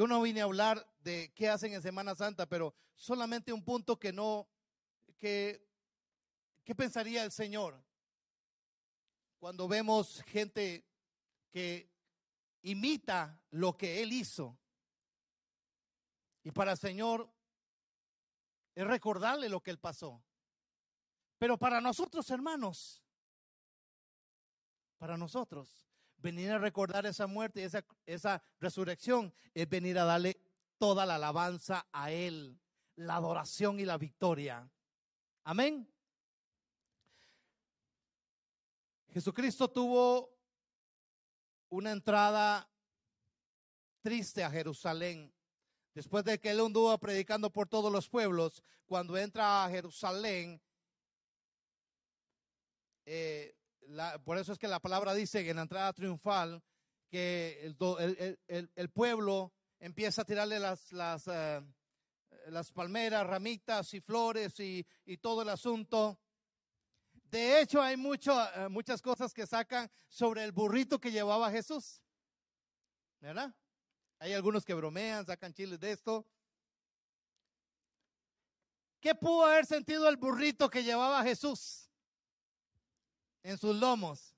Yo 0.00 0.06
no 0.06 0.22
vine 0.22 0.40
a 0.40 0.44
hablar 0.44 0.90
de 1.00 1.30
qué 1.34 1.50
hacen 1.50 1.74
en 1.74 1.82
Semana 1.82 2.14
Santa, 2.14 2.46
pero 2.46 2.74
solamente 2.94 3.52
un 3.52 3.62
punto 3.62 3.98
que 3.98 4.14
no, 4.14 4.48
que, 5.18 5.68
¿qué 6.64 6.74
pensaría 6.74 7.22
el 7.22 7.30
Señor? 7.30 7.78
Cuando 9.38 9.68
vemos 9.68 10.22
gente 10.22 10.88
que 11.50 11.92
imita 12.62 13.38
lo 13.50 13.76
que 13.76 14.02
Él 14.02 14.14
hizo. 14.14 14.58
Y 16.44 16.50
para 16.50 16.72
el 16.72 16.78
Señor 16.78 17.30
es 18.74 18.86
recordarle 18.86 19.50
lo 19.50 19.62
que 19.62 19.70
Él 19.70 19.78
pasó. 19.78 20.24
Pero 21.36 21.58
para 21.58 21.78
nosotros, 21.78 22.30
hermanos, 22.30 23.02
para 24.96 25.18
nosotros, 25.18 25.89
venir 26.20 26.50
a 26.50 26.58
recordar 26.58 27.06
esa 27.06 27.26
muerte 27.26 27.60
y 27.60 27.64
esa, 27.64 27.84
esa 28.06 28.42
resurrección 28.60 29.32
es 29.54 29.68
venir 29.68 29.98
a 29.98 30.04
darle 30.04 30.40
toda 30.78 31.06
la 31.06 31.16
alabanza 31.16 31.86
a 31.92 32.10
Él, 32.10 32.58
la 32.96 33.16
adoración 33.16 33.80
y 33.80 33.84
la 33.84 33.98
victoria. 33.98 34.70
Amén. 35.44 35.88
Jesucristo 39.12 39.68
tuvo 39.68 40.38
una 41.68 41.92
entrada 41.92 42.68
triste 44.02 44.44
a 44.44 44.50
Jerusalén. 44.50 45.32
Después 45.94 46.24
de 46.24 46.38
que 46.38 46.50
él 46.50 46.60
anduvo 46.60 46.96
predicando 46.98 47.50
por 47.50 47.68
todos 47.68 47.92
los 47.92 48.08
pueblos, 48.08 48.62
cuando 48.86 49.16
entra 49.16 49.64
a 49.64 49.70
Jerusalén, 49.70 50.62
eh, 53.04 53.56
por 54.24 54.38
eso 54.38 54.52
es 54.52 54.58
que 54.58 54.68
la 54.68 54.80
palabra 54.80 55.14
dice 55.14 55.42
que 55.42 55.50
en 55.50 55.56
la 55.56 55.62
entrada 55.62 55.92
triunfal, 55.92 56.62
que 57.08 57.60
el, 57.64 58.90
pueblo 58.90 59.52
empieza 59.80 60.22
a 60.22 60.24
tirarle 60.24 60.60
las, 60.60 60.92
las, 60.92 61.26
eh, 61.26 61.60
las 62.46 62.70
palmeras, 62.70 63.26
ramitas 63.26 63.92
y 63.94 64.00
flores 64.00 64.58
y, 64.60 64.86
todo 65.20 65.42
el 65.42 65.48
asunto. 65.48 66.20
De 67.12 67.60
hecho, 67.60 67.82
hay 67.82 67.96
mucho, 67.96 68.32
eh, 68.54 68.68
muchas 68.68 69.02
cosas 69.02 69.34
que 69.34 69.46
sacan 69.46 69.90
sobre 70.08 70.44
el 70.44 70.52
burrito 70.52 71.00
que 71.00 71.10
llevaba 71.10 71.50
Jesús. 71.50 72.00
¿Verdad? 73.20 73.54
Hay 74.18 74.32
algunos 74.32 74.64
que 74.64 74.74
bromean, 74.74 75.26
sacan 75.26 75.52
chiles 75.52 75.80
de 75.80 75.92
esto. 75.92 76.26
¿Qué 79.00 79.14
pudo 79.14 79.46
haber 79.46 79.66
sentido 79.66 80.08
el 80.08 80.16
burrito 80.16 80.68
que 80.68 80.84
llevaba 80.84 81.22
Jesús 81.22 81.89
en 83.42 83.58
sus 83.58 83.76
lomos? 83.76 84.34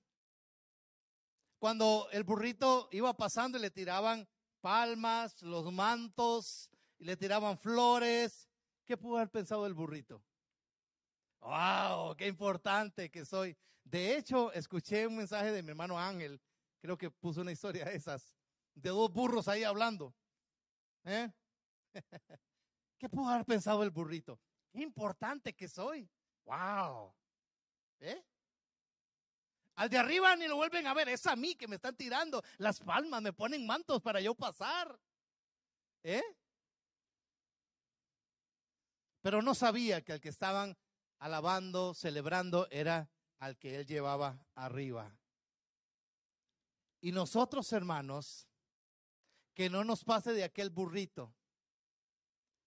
Cuando 1.59 2.09
el 2.11 2.25
burrito 2.25 2.89
iba 2.91 3.13
pasando 3.15 3.59
y 3.59 3.61
le 3.61 3.71
tiraban 3.71 4.29
palmas, 4.61 5.43
los 5.43 5.73
mantos, 5.73 6.71
y 6.99 7.05
le 7.05 7.17
tiraban 7.17 7.59
flores. 7.59 8.49
¿Qué 8.85 8.97
pudo 8.97 9.17
haber 9.17 9.31
pensado 9.31 9.67
el 9.67 9.75
burrito? 9.75 10.23
¡Wow! 11.41 12.17
¡Qué 12.17 12.27
importante 12.27 13.11
que 13.11 13.25
soy! 13.25 13.57
De 13.85 14.17
hecho, 14.17 14.53
escuché 14.53 15.07
un 15.07 15.17
mensaje 15.17 15.51
de 15.53 15.63
mi 15.63 15.71
hermano 15.71 15.99
Ángel, 15.99 16.41
creo 16.81 16.97
que 16.97 17.11
puso 17.11 17.41
una 17.41 17.53
historia 17.53 17.85
de 17.85 17.97
esas 17.97 18.35
de 18.75 18.91
dos 18.91 19.13
burros 19.13 19.49
ahí 19.49 19.65
hablando. 19.65 20.15
¿Eh? 21.05 21.31
¿Qué 22.99 23.09
pudo 23.09 23.29
haber 23.29 23.45
pensado 23.45 23.83
el 23.83 23.91
burrito? 23.91 24.41
Qué 24.71 24.81
importante 24.81 25.55
que 25.55 25.69
soy. 25.69 26.09
¡Wow! 26.45 27.13
¿Eh? 28.01 28.25
Al 29.77 29.89
de 29.89 29.99
arriba 29.99 30.37
ni 30.37 30.47
lo 30.47 30.57
vuelven 30.57 30.87
a 30.87 30.95
ver, 30.95 31.09
es 31.09 31.27
a 31.27 31.37
mí 31.37 31.55
que 31.55 31.67
me 31.67 31.77
están 31.77 31.97
tirando 31.97 32.43
las 32.59 32.81
palmas, 32.81 33.23
me 33.23 33.33
ponen 33.33 33.67
mantos 33.67 34.03
para 34.03 34.21
yo 34.21 34.35
pasar. 34.35 34.99
¿Eh? 36.03 36.23
Pero 39.23 39.41
no 39.41 39.55
sabía 39.55 40.03
que 40.03 40.13
al 40.13 40.21
que 40.21 40.29
estaban 40.29 40.77
alabando, 41.19 41.95
celebrando, 41.95 42.67
era 42.71 43.09
al 43.39 43.57
que 43.57 43.77
él 43.77 43.87
llevaba 43.87 44.45
arriba. 44.55 45.17
Y 47.01 47.13
nosotros, 47.13 47.73
hermanos, 47.73 48.49
que 49.55 49.71
no 49.71 49.85
nos 49.85 50.05
pase 50.05 50.33
de 50.33 50.45
aquel 50.45 50.71
burrito 50.71 51.35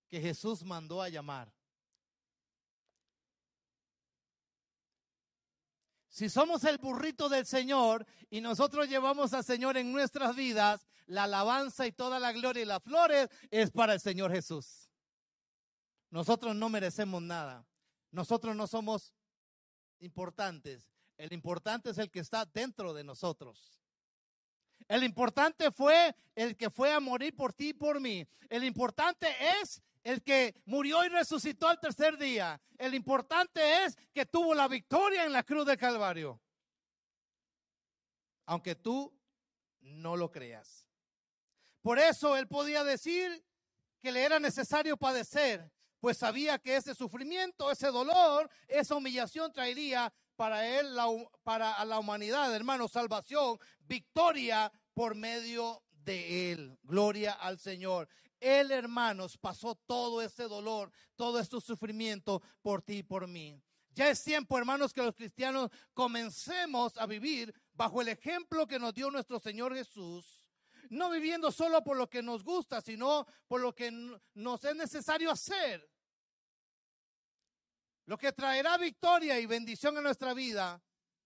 que 0.08 0.22
Jesús 0.22 0.64
mandó 0.64 1.02
a 1.02 1.10
llamar. 1.10 1.54
Si 6.16 6.30
somos 6.30 6.64
el 6.64 6.78
burrito 6.78 7.28
del 7.28 7.46
Señor 7.46 8.08
y 8.30 8.40
nosotros 8.40 8.88
llevamos 8.88 9.34
al 9.34 9.44
Señor 9.44 9.76
en 9.76 9.92
nuestras 9.92 10.34
vidas, 10.34 10.88
la 11.08 11.24
alabanza 11.24 11.86
y 11.88 11.92
toda 11.92 12.22
la 12.22 12.32
gloria 12.32 12.64
y 12.64 12.66
las 12.66 12.82
flores 12.82 13.28
es 13.52 13.70
para 13.70 13.92
el 13.92 14.00
Señor 14.00 14.32
Jesús. 14.32 14.90
Nosotros 16.12 16.56
no 16.56 16.70
merecemos 16.70 17.22
nada. 17.22 17.68
Nosotros 18.12 18.56
no 18.56 18.66
somos 18.66 19.14
importantes. 20.00 20.90
El 21.18 21.34
importante 21.34 21.90
es 21.90 21.98
el 21.98 22.10
que 22.10 22.22
está 22.22 22.46
dentro 22.46 22.94
de 22.94 23.04
nosotros. 23.04 23.82
El 24.88 25.04
importante 25.04 25.70
fue 25.70 26.16
el 26.34 26.56
que 26.56 26.70
fue 26.70 26.94
a 26.94 27.02
morir 27.02 27.36
por 27.36 27.52
ti 27.52 27.70
y 27.70 27.74
por 27.74 28.00
mí. 28.00 28.26
El 28.48 28.64
importante 28.64 29.28
es 29.62 29.84
el 30.06 30.22
que 30.22 30.56
murió 30.66 31.04
y 31.04 31.10
resucitó 31.10 31.68
al 31.68 31.80
tercer 31.80 32.18
día. 32.18 32.62
El 32.78 32.94
importante 32.94 33.84
es 33.84 33.98
que 34.14 34.26
tuvo 34.26 34.54
la 34.54 34.68
victoria 34.68 35.26
en 35.26 35.34
la 35.34 35.44
cruz 35.44 35.66
de 35.66 35.76
Calvario. 35.76 36.40
Aunque 38.46 38.76
tú 38.76 39.12
no 39.82 40.16
lo 40.16 40.32
creas. 40.32 40.88
Por 41.82 41.98
eso 41.98 42.38
él 42.38 42.48
podía 42.48 42.84
decir 42.84 43.44
que 44.00 44.12
le 44.12 44.24
era 44.24 44.40
necesario 44.40 44.96
padecer, 44.96 45.72
pues 46.00 46.18
sabía 46.20 46.60
que 46.60 46.76
ese 46.76 46.94
sufrimiento, 46.94 47.72
ese 47.72 47.88
dolor, 47.88 48.48
esa 48.68 48.94
humillación 48.94 49.52
traería 49.52 50.14
para 50.36 50.68
él, 50.68 50.96
la, 50.96 51.08
para 51.42 51.84
la 51.84 51.98
humanidad, 51.98 52.54
hermano, 52.54 52.88
salvación, 52.88 53.58
victoria 53.80 54.72
por 54.94 55.16
medio 55.16 55.82
de 55.90 56.52
él. 56.52 56.78
Gloria 56.84 57.34
al 57.34 57.58
Señor. 57.58 58.08
Él, 58.46 58.70
hermanos, 58.70 59.40
pasó 59.40 59.74
todo 59.74 60.22
ese 60.22 60.44
dolor, 60.44 60.92
todo 61.16 61.40
este 61.40 61.60
sufrimiento 61.60 62.44
por 62.62 62.84
ti 62.84 62.98
y 62.98 63.04
por 63.04 63.28
mí. 63.28 63.60
Ya 63.90 64.08
es 64.08 64.24
tiempo, 64.24 64.56
hermanos, 64.56 64.94
que 64.94 65.02
los 65.02 65.16
cristianos 65.16 65.72
comencemos 65.96 66.96
a 66.98 67.08
vivir 67.08 67.52
bajo 67.74 68.04
el 68.04 68.10
ejemplo 68.10 68.68
que 68.68 68.78
nos 68.78 68.94
dio 68.94 69.10
nuestro 69.10 69.40
Señor 69.40 69.74
Jesús. 69.74 70.48
No 70.92 71.10
viviendo 71.10 71.52
solo 71.52 71.84
por 71.84 71.98
lo 71.98 72.08
que 72.08 72.22
nos 72.22 72.44
gusta, 72.44 72.82
sino 72.82 73.26
por 73.48 73.62
lo 73.62 73.74
que 73.74 73.90
nos 74.36 74.64
es 74.64 74.76
necesario 74.76 75.32
hacer. 75.32 75.90
Lo 78.06 78.16
que 78.16 78.32
traerá 78.32 78.78
victoria 78.78 79.40
y 79.40 79.48
bendición 79.48 79.98
a 79.98 80.02
nuestra 80.02 80.36
vida, 80.36 80.84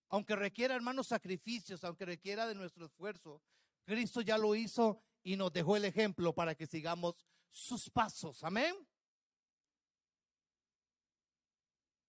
aunque 0.07 0.37
requiera, 0.37 0.73
hermanos, 0.73 1.07
sacrificios, 1.07 1.83
aunque 1.83 2.05
requiera 2.05 2.47
de 2.47 2.55
nuestro 2.55 2.85
esfuerzo, 2.85 3.41
Cristo 3.83 4.21
ya 4.21 4.37
lo 4.37 4.55
hizo 4.55 5.03
y 5.29 5.37
nos 5.37 5.53
dejó 5.53 5.77
el 5.77 5.85
ejemplo 5.85 6.33
para 6.33 6.55
que 6.55 6.65
sigamos 6.65 7.13
sus 7.51 7.87
pasos. 7.87 8.43
Amén. 8.43 8.75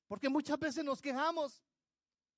Porque 0.09 0.31
muchas 0.31 0.59
veces 0.59 0.83
nos 0.83 1.03
quejamos. 1.03 1.63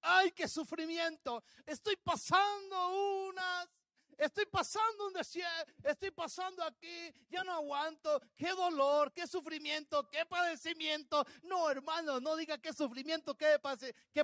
Ay, 0.01 0.33
qué 0.33 0.49
sufrimiento. 0.49 1.45
Estoy 1.65 1.95
pasando 1.95 3.29
unas 3.29 3.69
Estoy 4.23 4.47
pasando 4.47 5.09
un 5.09 5.13
desierto, 5.13 5.73
estoy 5.83 6.13
pasando 6.13 6.63
aquí, 6.63 7.13
ya 7.29 7.43
no 7.43 7.55
aguanto. 7.55 8.23
Qué 8.37 8.51
dolor, 8.51 9.13
qué 9.13 9.27
sufrimiento, 9.27 10.09
qué 10.09 10.25
padecimiento. 10.25 11.27
No, 11.43 11.69
hermano, 11.69 12.21
no 12.21 12.37
diga 12.37 12.57
qué 12.59 12.73
sufrimiento, 12.73 13.37
qué, 13.37 13.59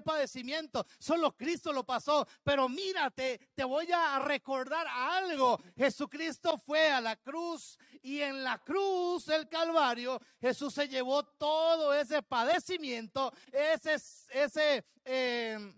padecimiento. 0.01 0.87
Solo 1.01 1.37
Cristo 1.37 1.73
lo 1.73 1.85
pasó. 1.85 2.29
Pero 2.45 2.69
mírate, 2.69 3.51
te 3.57 3.65
voy 3.65 3.91
a 3.91 4.21
recordar 4.21 4.87
algo. 4.87 5.61
Jesucristo 5.77 6.57
fue 6.59 6.89
a 6.93 7.01
la 7.01 7.17
cruz 7.17 7.77
y 8.01 8.21
en 8.21 8.45
la 8.45 8.63
cruz 8.63 9.27
del 9.27 9.49
Calvario 9.49 10.21
Jesús 10.41 10.75
se 10.75 10.87
llevó 10.87 11.25
todo 11.25 11.93
ese 11.93 12.23
padecimiento, 12.23 13.33
ese, 13.51 13.95
ese, 14.31 14.87
eh, 15.05 15.75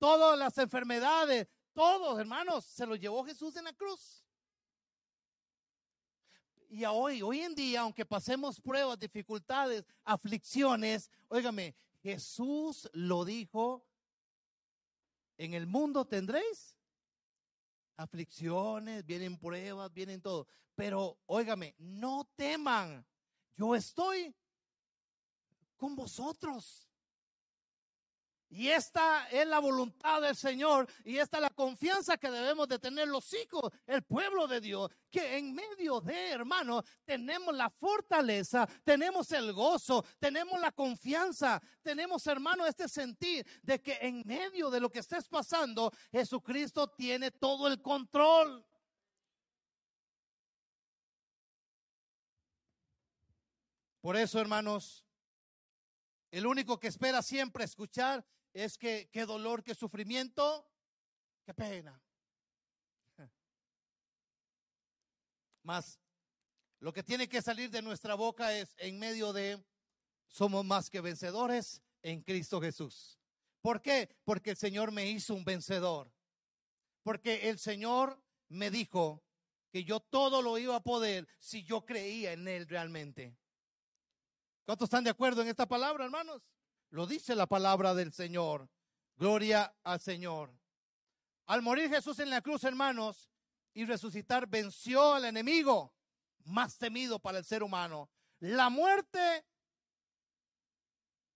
todas 0.00 0.36
las 0.36 0.58
enfermedades, 0.58 1.46
todos, 1.74 2.18
hermanos, 2.18 2.64
se 2.64 2.86
lo 2.86 2.96
llevó 2.96 3.24
Jesús 3.24 3.56
en 3.56 3.64
la 3.64 3.72
cruz. 3.72 4.24
Y 6.70 6.84
hoy, 6.84 7.22
hoy 7.22 7.40
en 7.40 7.54
día, 7.54 7.80
aunque 7.80 8.04
pasemos 8.04 8.60
pruebas, 8.60 8.98
dificultades, 8.98 9.84
aflicciones, 10.04 11.10
óigame, 11.28 11.74
Jesús 12.02 12.88
lo 12.92 13.24
dijo, 13.24 13.86
en 15.36 15.54
el 15.54 15.66
mundo 15.66 16.04
tendréis 16.04 16.76
aflicciones, 17.96 19.04
vienen 19.04 19.38
pruebas, 19.38 19.92
vienen 19.92 20.20
todo. 20.20 20.46
Pero, 20.74 21.18
óigame, 21.26 21.74
no 21.78 22.28
teman, 22.36 23.06
yo 23.54 23.74
estoy 23.74 24.34
con 25.76 25.94
vosotros. 25.94 26.88
Y 28.56 28.68
esta 28.68 29.28
es 29.30 29.48
la 29.48 29.58
voluntad 29.58 30.22
del 30.22 30.36
Señor 30.36 30.88
y 31.04 31.18
esta 31.18 31.38
es 31.38 31.42
la 31.42 31.50
confianza 31.50 32.16
que 32.16 32.30
debemos 32.30 32.68
de 32.68 32.78
tener 32.78 33.08
los 33.08 33.34
hijos, 33.34 33.72
el 33.84 34.04
pueblo 34.04 34.46
de 34.46 34.60
Dios, 34.60 34.92
que 35.10 35.36
en 35.36 35.56
medio 35.56 36.00
de, 36.00 36.30
hermanos, 36.30 36.84
tenemos 37.04 37.52
la 37.52 37.68
fortaleza, 37.68 38.64
tenemos 38.84 39.32
el 39.32 39.52
gozo, 39.52 40.04
tenemos 40.20 40.60
la 40.60 40.70
confianza, 40.70 41.60
tenemos, 41.82 42.24
hermano, 42.28 42.64
este 42.64 42.88
sentir 42.88 43.44
de 43.60 43.82
que 43.82 43.98
en 44.00 44.22
medio 44.24 44.70
de 44.70 44.78
lo 44.78 44.88
que 44.88 45.00
estés 45.00 45.26
pasando, 45.26 45.90
Jesucristo 46.12 46.86
tiene 46.86 47.32
todo 47.32 47.66
el 47.66 47.82
control. 47.82 48.64
Por 54.00 54.16
eso, 54.16 54.40
hermanos, 54.40 55.04
el 56.30 56.46
único 56.46 56.78
que 56.78 56.86
espera 56.86 57.20
siempre 57.20 57.64
escuchar 57.64 58.24
es 58.54 58.78
que 58.78 59.10
qué 59.12 59.26
dolor, 59.26 59.62
qué 59.62 59.74
sufrimiento, 59.74 60.66
qué 61.44 61.52
pena. 61.52 62.00
Más, 65.64 65.98
lo 66.78 66.92
que 66.92 67.02
tiene 67.02 67.28
que 67.28 67.42
salir 67.42 67.70
de 67.70 67.82
nuestra 67.82 68.14
boca 68.14 68.56
es 68.56 68.74
en 68.78 68.98
medio 68.98 69.32
de 69.32 69.62
somos 70.28 70.64
más 70.64 70.88
que 70.88 71.00
vencedores 71.00 71.82
en 72.02 72.22
Cristo 72.22 72.60
Jesús. 72.60 73.18
¿Por 73.60 73.80
qué? 73.82 74.16
Porque 74.24 74.50
el 74.50 74.56
Señor 74.56 74.92
me 74.92 75.08
hizo 75.08 75.34
un 75.34 75.44
vencedor. 75.44 76.10
porque 77.02 77.50
el 77.50 77.58
Señor 77.58 78.18
me 78.48 78.70
dijo 78.70 79.22
que 79.70 79.84
yo 79.84 80.00
todo 80.00 80.40
lo 80.40 80.56
iba 80.56 80.76
a 80.76 80.82
poder 80.82 81.28
si 81.38 81.62
yo 81.64 81.84
creía 81.84 82.32
en 82.32 82.48
Él 82.48 82.66
realmente. 82.66 83.36
¿Cuántos 84.64 84.86
están 84.86 85.04
de 85.04 85.10
acuerdo 85.10 85.42
en 85.42 85.48
esta 85.48 85.66
palabra, 85.66 86.04
hermanos? 86.06 86.42
Lo 86.94 87.08
dice 87.08 87.34
la 87.34 87.48
palabra 87.48 87.92
del 87.92 88.12
Señor. 88.12 88.70
Gloria 89.16 89.74
al 89.82 89.98
Señor. 89.98 90.56
Al 91.46 91.60
morir 91.60 91.90
Jesús 91.90 92.20
en 92.20 92.30
la 92.30 92.40
cruz, 92.40 92.62
hermanos, 92.62 93.32
y 93.72 93.84
resucitar, 93.84 94.46
venció 94.46 95.14
al 95.14 95.24
enemigo 95.24 95.92
más 96.44 96.78
temido 96.78 97.18
para 97.18 97.38
el 97.38 97.44
ser 97.44 97.64
humano. 97.64 98.10
La 98.38 98.70
muerte, 98.70 99.44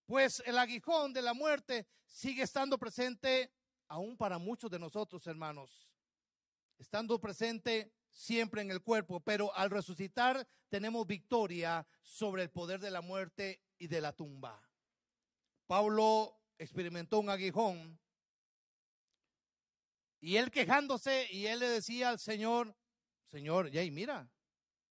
pues 0.06 0.44
el 0.46 0.56
aguijón 0.56 1.12
de 1.12 1.22
la 1.22 1.34
muerte 1.34 1.88
sigue 2.06 2.44
estando 2.44 2.78
presente 2.78 3.52
aún 3.88 4.16
para 4.16 4.38
muchos 4.38 4.70
de 4.70 4.78
nosotros, 4.78 5.26
hermanos. 5.26 5.90
Estando 6.78 7.20
presente 7.20 7.92
siempre 8.12 8.62
en 8.62 8.70
el 8.70 8.80
cuerpo, 8.80 9.18
pero 9.18 9.52
al 9.56 9.70
resucitar 9.70 10.46
tenemos 10.68 11.04
victoria 11.04 11.84
sobre 12.00 12.44
el 12.44 12.50
poder 12.50 12.78
de 12.78 12.92
la 12.92 13.00
muerte 13.00 13.60
y 13.76 13.88
de 13.88 14.00
la 14.00 14.12
tumba. 14.12 14.67
Pablo 15.68 16.34
experimentó 16.56 17.20
un 17.20 17.28
aguijón 17.28 18.00
y 20.18 20.36
él 20.36 20.50
quejándose 20.50 21.28
y 21.30 21.46
él 21.46 21.60
le 21.60 21.68
decía 21.68 22.08
al 22.08 22.18
Señor, 22.18 22.74
Señor, 23.26 23.70
ya 23.70 23.82
y 23.82 23.90
mira, 23.90 24.28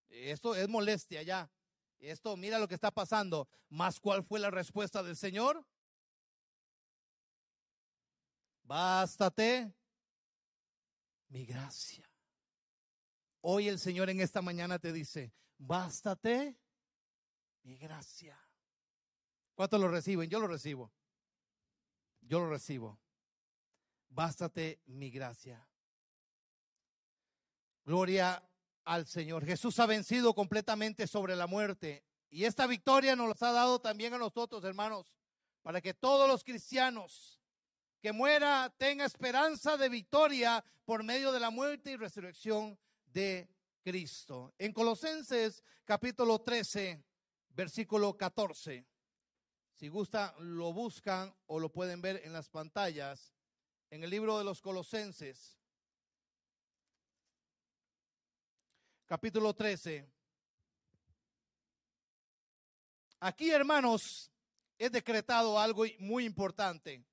esto 0.07 0.55
es 0.55 0.69
molestia 0.69 1.23
ya. 1.23 1.51
Esto, 1.99 2.37
mira 2.37 2.59
lo 2.59 2.67
que 2.67 2.75
está 2.75 2.91
pasando. 2.91 3.49
Más 3.69 3.99
cuál 3.99 4.23
fue 4.23 4.39
la 4.39 4.51
respuesta 4.51 5.01
del 5.01 5.17
Señor? 5.17 5.65
Bástate 8.61 9.73
mi 11.29 11.43
gracia. 11.43 12.07
Hoy 13.41 13.67
el 13.67 13.79
Señor 13.79 14.11
en 14.11 14.21
esta 14.21 14.43
mañana 14.43 14.77
te 14.77 14.93
dice, 14.93 15.33
bástate 15.57 16.55
mi 17.63 17.77
gracia. 17.77 18.46
¿Cuántos 19.57 19.81
lo 19.81 19.87
reciben? 19.87 20.29
Yo 20.29 20.39
lo 20.39 20.45
recibo. 20.45 20.91
Yo 22.21 22.39
lo 22.39 22.47
recibo. 22.47 22.99
Bástate 24.09 24.83
mi 24.85 25.09
gracia. 25.09 25.67
Gloria 27.83 28.47
al 28.83 29.07
Señor. 29.07 29.43
Jesús 29.43 29.79
ha 29.79 29.87
vencido 29.87 30.35
completamente 30.35 31.07
sobre 31.07 31.35
la 31.35 31.47
muerte. 31.47 32.03
Y 32.29 32.43
esta 32.43 32.67
victoria 32.67 33.15
nos 33.15 33.29
la 33.29 33.47
ha 33.49 33.51
dado 33.51 33.79
también 33.79 34.13
a 34.13 34.19
nosotros, 34.19 34.63
hermanos, 34.63 35.11
para 35.63 35.81
que 35.81 35.95
todos 35.95 36.29
los 36.29 36.43
cristianos 36.43 37.41
que 37.99 38.11
muera 38.11 38.71
tenga 38.77 39.05
esperanza 39.05 39.75
de 39.75 39.89
victoria 39.89 40.63
por 40.85 41.03
medio 41.03 41.31
de 41.31 41.39
la 41.39 41.49
muerte 41.49 41.93
y 41.93 41.95
resurrección 41.95 42.77
de 43.05 43.49
Cristo. 43.81 44.53
En 44.59 44.71
Colosenses 44.71 45.63
capítulo 45.83 46.41
13, 46.41 47.03
versículo 47.55 48.15
14. 48.15 48.85
Si 49.77 49.89
gusta, 49.89 50.33
lo 50.39 50.73
buscan 50.73 51.31
o 51.45 51.59
lo 51.59 51.71
pueden 51.71 52.01
ver 52.01 52.21
en 52.25 52.33
las 52.33 52.49
pantallas. 52.49 53.31
En 53.91 54.03
el 54.03 54.09
libro 54.09 54.39
de 54.39 54.43
los 54.43 54.59
Colosenses, 54.59 55.55
capítulo 59.05 59.53
13. 59.53 60.11
Aquí, 63.19 63.51
hermanos, 63.51 64.31
he 64.79 64.89
decretado 64.89 65.59
algo 65.59 65.85
muy 65.99 66.25
importante. 66.25 67.05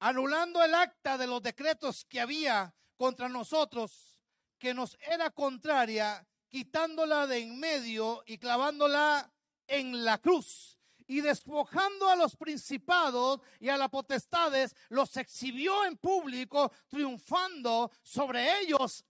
Anulando 0.00 0.64
el 0.64 0.74
acta 0.74 1.16
de 1.16 1.28
los 1.28 1.40
decretos 1.44 2.04
que 2.06 2.20
había 2.20 2.74
contra 2.96 3.28
nosotros, 3.28 4.18
que 4.58 4.74
nos 4.74 4.98
era 5.00 5.30
contraria, 5.30 6.26
quitándola 6.48 7.28
de 7.28 7.38
en 7.38 7.60
medio 7.60 8.24
y 8.26 8.36
clavándola 8.36 9.32
en 9.70 10.04
la 10.04 10.18
cruz. 10.18 10.76
Y 11.06 11.22
despojando 11.22 12.08
a 12.08 12.14
los 12.14 12.36
principados 12.36 13.40
y 13.58 13.68
a 13.68 13.76
las 13.76 13.88
potestades, 13.88 14.76
los 14.90 15.16
exhibió 15.16 15.84
en 15.84 15.96
público, 15.96 16.70
triunfando 16.88 17.90
sobre 18.02 18.60
ellos 18.60 19.04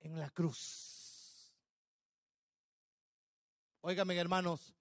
en 0.00 0.18
la 0.18 0.28
cruz. 0.30 1.52
Óigame, 3.80 4.16
hermanos, 4.16 4.74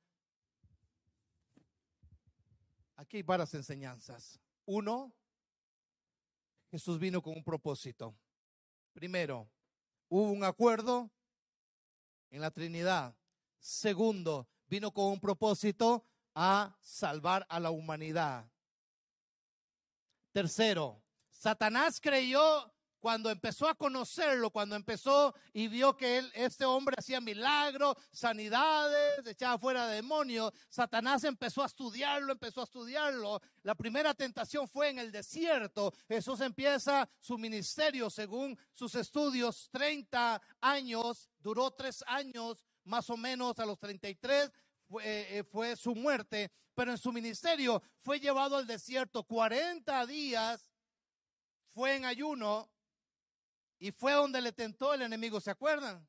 aquí 2.96 3.18
hay 3.18 3.24
varias 3.24 3.54
enseñanzas. 3.54 4.40
Uno, 4.66 5.14
Jesús 6.72 7.00
vino 7.00 7.22
con 7.22 7.38
un 7.38 7.44
propósito. 7.44 8.18
Primero, 8.92 9.50
hubo 10.10 10.32
un 10.32 10.44
acuerdo 10.44 11.10
en 12.32 12.42
la 12.42 12.52
Trinidad. 12.52 13.16
Segundo, 13.60 14.50
vino 14.68 14.92
con 14.92 15.06
un 15.06 15.20
propósito 15.20 16.06
a 16.34 16.76
salvar 16.82 17.46
a 17.50 17.60
la 17.60 17.72
humanidad. 17.72 18.50
Tercero, 20.32 21.02
Satanás 21.30 22.00
creyó 22.02 22.72
cuando 23.06 23.30
empezó 23.30 23.70
a 23.70 23.76
conocerlo, 23.76 24.50
cuando 24.50 24.76
empezó 24.76 25.36
y 25.54 25.68
vio 25.68 25.96
que 25.96 26.18
él, 26.18 26.32
este 26.34 26.66
hombre 26.66 26.96
hacía 26.98 27.22
milagros, 27.22 27.96
sanidades, 28.12 29.28
echaba 29.28 29.60
fuera 29.60 29.88
demonios, 29.88 30.52
Satanás 30.70 31.24
empezó 31.24 31.62
a 31.62 31.68
estudiarlo, 31.68 32.32
empezó 32.32 32.62
a 32.62 32.64
estudiarlo. 32.64 33.40
La 33.62 33.76
primera 33.76 34.16
tentación 34.16 34.68
fue 34.68 34.90
en 34.90 34.98
el 34.98 35.12
desierto. 35.12 35.94
Jesús 36.08 36.42
empieza 36.42 37.08
su 37.20 37.38
ministerio 37.38 38.10
según 38.10 38.58
sus 38.74 38.96
estudios, 38.96 39.70
30 39.72 40.42
años, 40.62 41.30
duró 41.38 41.70
tres 41.70 42.04
años 42.08 42.66
más 42.86 43.10
o 43.10 43.18
menos 43.18 43.60
a 43.60 43.66
los 43.66 43.78
33 43.78 44.52
fue, 44.88 45.04
eh, 45.38 45.44
fue 45.44 45.76
su 45.76 45.94
muerte, 45.94 46.52
pero 46.74 46.92
en 46.92 46.98
su 46.98 47.12
ministerio 47.12 47.82
fue 48.00 48.20
llevado 48.20 48.58
al 48.58 48.68
desierto 48.68 49.24
40 49.24 50.06
días, 50.06 50.68
fue 51.74 51.96
en 51.96 52.06
ayuno 52.06 52.70
y 53.80 53.92
fue 53.92 54.14
donde 54.14 54.42
le 54.42 54.54
tentó 54.54 54.94
el 54.94 55.02
enemigo, 55.02 55.42
¿se 55.42 55.52
acuerdan? 55.52 56.08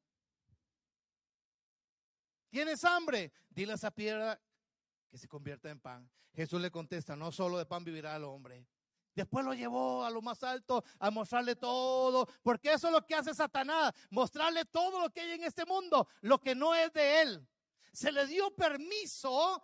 ¿Tienes 2.50 2.84
hambre? 2.84 3.32
Dile 3.50 3.72
a 3.72 3.74
esa 3.74 3.90
piedra 3.90 4.40
que 5.10 5.18
se 5.18 5.28
convierta 5.28 5.70
en 5.70 5.80
pan. 5.80 6.10
Jesús 6.34 6.60
le 6.60 6.70
contesta, 6.70 7.16
no 7.16 7.32
solo 7.32 7.58
de 7.58 7.66
pan 7.66 7.84
vivirá 7.84 8.16
el 8.16 8.24
hombre. 8.24 8.66
Después 9.16 9.46
lo 9.46 9.54
llevó 9.54 10.04
a 10.04 10.10
lo 10.10 10.20
más 10.20 10.42
alto 10.42 10.84
a 10.98 11.10
mostrarle 11.10 11.56
todo, 11.56 12.28
porque 12.42 12.74
eso 12.74 12.88
es 12.88 12.92
lo 12.92 13.04
que 13.06 13.14
hace 13.14 13.34
Satanás, 13.34 13.92
mostrarle 14.10 14.66
todo 14.66 15.00
lo 15.00 15.10
que 15.10 15.22
hay 15.22 15.32
en 15.32 15.44
este 15.44 15.64
mundo, 15.64 16.06
lo 16.20 16.38
que 16.38 16.54
no 16.54 16.74
es 16.74 16.92
de 16.92 17.22
él. 17.22 17.48
Se 17.94 18.12
le 18.12 18.26
dio 18.26 18.54
permiso 18.54 19.62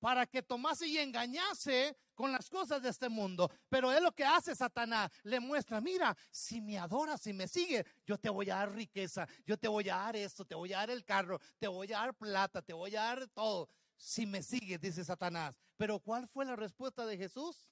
para 0.00 0.26
que 0.26 0.42
tomase 0.42 0.86
y 0.86 0.96
engañase 0.96 1.94
con 2.14 2.32
las 2.32 2.48
cosas 2.48 2.80
de 2.80 2.88
este 2.88 3.10
mundo. 3.10 3.50
Pero 3.68 3.92
es 3.92 4.00
lo 4.00 4.12
que 4.12 4.24
hace 4.24 4.54
Satanás. 4.54 5.10
Le 5.22 5.38
muestra, 5.38 5.82
mira, 5.82 6.16
si 6.30 6.62
me 6.62 6.78
adoras, 6.78 7.20
si 7.20 7.34
me 7.34 7.46
sigue, 7.46 7.84
yo 8.06 8.16
te 8.16 8.30
voy 8.30 8.48
a 8.48 8.56
dar 8.56 8.72
riqueza, 8.72 9.28
yo 9.44 9.58
te 9.58 9.68
voy 9.68 9.90
a 9.90 9.96
dar 9.96 10.16
esto, 10.16 10.46
te 10.46 10.54
voy 10.54 10.72
a 10.72 10.78
dar 10.78 10.90
el 10.90 11.04
carro, 11.04 11.38
te 11.58 11.68
voy 11.68 11.92
a 11.92 11.98
dar 11.98 12.14
plata, 12.14 12.62
te 12.62 12.72
voy 12.72 12.96
a 12.96 13.02
dar 13.02 13.28
todo. 13.28 13.68
Si 13.96 14.24
me 14.24 14.42
sigue, 14.42 14.78
dice 14.78 15.04
Satanás. 15.04 15.58
Pero 15.76 15.98
¿cuál 15.98 16.26
fue 16.26 16.46
la 16.46 16.56
respuesta 16.56 17.04
de 17.04 17.18
Jesús? 17.18 17.68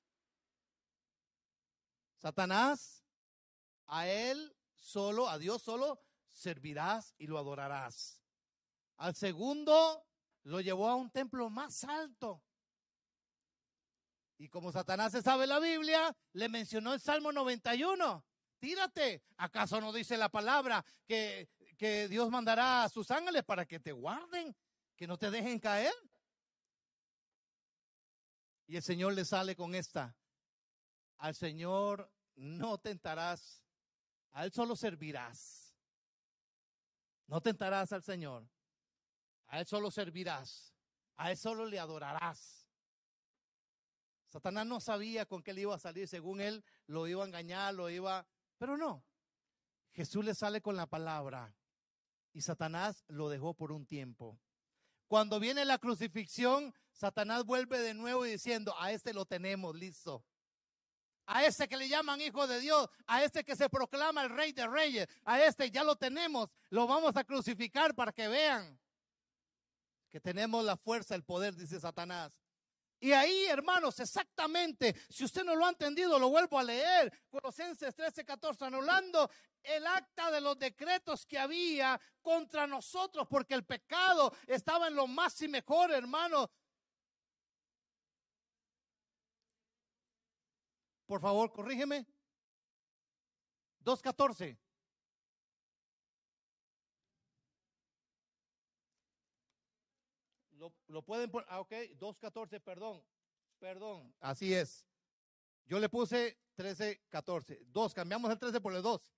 Satanás, 2.23 3.05
a 3.87 4.07
él 4.07 4.57
solo, 4.77 5.29
a 5.29 5.39
Dios 5.39 5.61
solo, 5.61 6.01
servirás 6.31 7.15
y 7.19 7.27
lo 7.27 7.37
adorarás. 7.37 8.23
Al 8.99 9.17
segundo, 9.17 10.07
lo 10.45 10.61
llevó 10.61 10.89
a 10.89 10.95
un 10.95 11.11
templo 11.11 11.51
más 11.51 11.83
alto. 11.83 12.41
Y 14.39 14.49
como 14.49 14.71
Satanás 14.71 15.11
se 15.11 15.21
sabe 15.21 15.49
la 15.49 15.59
Biblia, 15.59 16.17
le 16.35 16.49
mencionó 16.49 16.95
el 16.95 17.01
Salmo 17.01 17.33
91. 17.33 18.25
Tírate. 18.61 19.25
¿Acaso 19.39 19.81
no 19.81 19.93
dice 19.93 20.17
la 20.17 20.29
palabra 20.29 20.85
que, 21.05 21.49
que 21.77 22.07
Dios 22.07 22.31
mandará 22.31 22.85
a 22.85 22.89
sus 22.89 23.11
ángeles 23.11 23.43
para 23.43 23.67
que 23.67 23.81
te 23.81 23.91
guarden, 23.91 24.57
que 24.95 25.09
no 25.09 25.19
te 25.19 25.29
dejen 25.33 25.59
caer? 25.59 25.95
Y 28.69 28.77
el 28.77 28.83
Señor 28.83 29.15
le 29.15 29.25
sale 29.25 29.57
con 29.57 29.75
esta. 29.75 30.17
Al 31.19 31.35
Señor 31.35 32.11
no 32.37 32.79
tentarás, 32.79 33.65
a 34.33 34.45
Él 34.45 34.53
solo 34.53 34.77
servirás. 34.77 35.75
No 37.27 37.41
tentarás 37.41 37.93
al 37.93 38.03
Señor. 38.03 38.49
A 39.47 39.61
Él 39.61 39.67
solo 39.67 39.91
servirás. 39.91 40.75
A 41.17 41.31
Él 41.31 41.37
solo 41.37 41.67
le 41.67 41.79
adorarás. 41.79 42.63
Satanás 44.33 44.67
no 44.67 44.81
sabía 44.81 45.27
con 45.27 45.43
qué 45.43 45.53
le 45.53 45.61
iba 45.61 45.75
a 45.75 45.79
salir. 45.79 46.09
Según 46.09 46.41
él, 46.41 46.65
lo 46.87 47.07
iba 47.07 47.23
a 47.23 47.27
engañar, 47.27 47.75
lo 47.75 47.91
iba... 47.91 48.27
Pero 48.57 48.79
no. 48.79 49.05
Jesús 49.93 50.25
le 50.25 50.35
sale 50.35 50.63
con 50.63 50.75
la 50.75 50.87
palabra. 50.87 51.55
Y 52.33 52.41
Satanás 52.41 53.05
lo 53.09 53.29
dejó 53.29 53.53
por 53.53 53.73
un 53.73 53.85
tiempo. 53.85 54.41
Cuando 55.07 55.39
viene 55.39 55.67
la 55.67 55.77
crucifixión, 55.77 56.75
Satanás 56.93 57.45
vuelve 57.45 57.79
de 57.81 57.93
nuevo 57.93 58.25
diciendo, 58.25 58.75
a 58.79 58.93
este 58.93 59.13
lo 59.13 59.27
tenemos 59.27 59.77
listo. 59.77 60.25
A 61.27 61.45
este 61.45 61.69
que 61.69 61.77
le 61.77 61.89
llaman 61.89 62.21
hijo 62.21 62.47
de 62.47 62.61
Dios, 62.61 62.89
a 63.07 63.23
este 63.23 63.45
que 63.45 63.57
se 63.57 63.69
proclama 63.69 64.23
el 64.23 64.31
rey 64.31 64.53
de 64.53 64.67
reyes, 64.67 65.09
a 65.25 65.41
este 65.43 65.71
ya 65.71 65.85
lo 65.85 65.97
tenemos, 65.97 66.49
lo 66.71 66.87
vamos 66.87 67.17
a 67.17 67.25
crucificar 67.25 67.95
para 67.95 68.13
que 68.13 68.29
vean 68.29 68.79
que 70.11 70.21
tenemos 70.21 70.63
la 70.63 70.77
fuerza, 70.77 71.15
el 71.15 71.25
poder, 71.25 71.57
dice 71.57 71.81
Satanás. 71.81 72.33
Y 73.01 73.13
ahí, 73.13 73.47
hermanos, 73.47 73.99
exactamente, 73.99 74.95
si 75.09 75.25
usted 75.25 75.43
no 75.43 75.57
lo 75.57 75.67
ha 75.67 75.71
entendido, 75.71 76.19
lo 76.21 76.29
vuelvo 76.29 76.57
a 76.57 76.63
leer. 76.63 77.13
Colosenses 77.31 77.93
13, 77.97 78.25
14, 78.25 78.65
anulando 78.67 79.29
el 79.63 79.85
acta 79.87 80.31
de 80.31 80.41
los 80.41 80.57
decretos 80.57 81.27
que 81.27 81.39
había 81.39 82.01
contra 82.21 82.67
nosotros, 82.67 83.27
porque 83.29 83.55
el 83.55 83.65
pecado 83.65 84.33
estaba 84.47 84.87
en 84.87 84.95
lo 84.95 85.09
más 85.09 85.41
y 85.43 85.49
mejor, 85.49 85.91
hermano. 85.91 86.49
Por 91.13 91.21
favor, 91.21 91.53
corrígeme. 91.53 92.07
2.14. 93.85 94.59
Lo, 100.87 101.03
pueden 101.03 101.31
poner, 101.31 101.47
ah, 101.51 101.61
ok, 101.61 101.71
2.14, 101.99 102.63
perdón, 102.63 103.05
perdón, 103.59 104.15
así 104.21 104.55
es. 104.55 104.87
Yo 105.67 105.79
le 105.79 105.91
puse 105.91 106.39
13.14, 106.57 107.61
2, 107.67 107.93
cambiamos 107.93 108.31
el 108.31 108.39
13 108.39 108.63
por 108.63 108.75
el 108.75 108.81
2. 108.81 109.13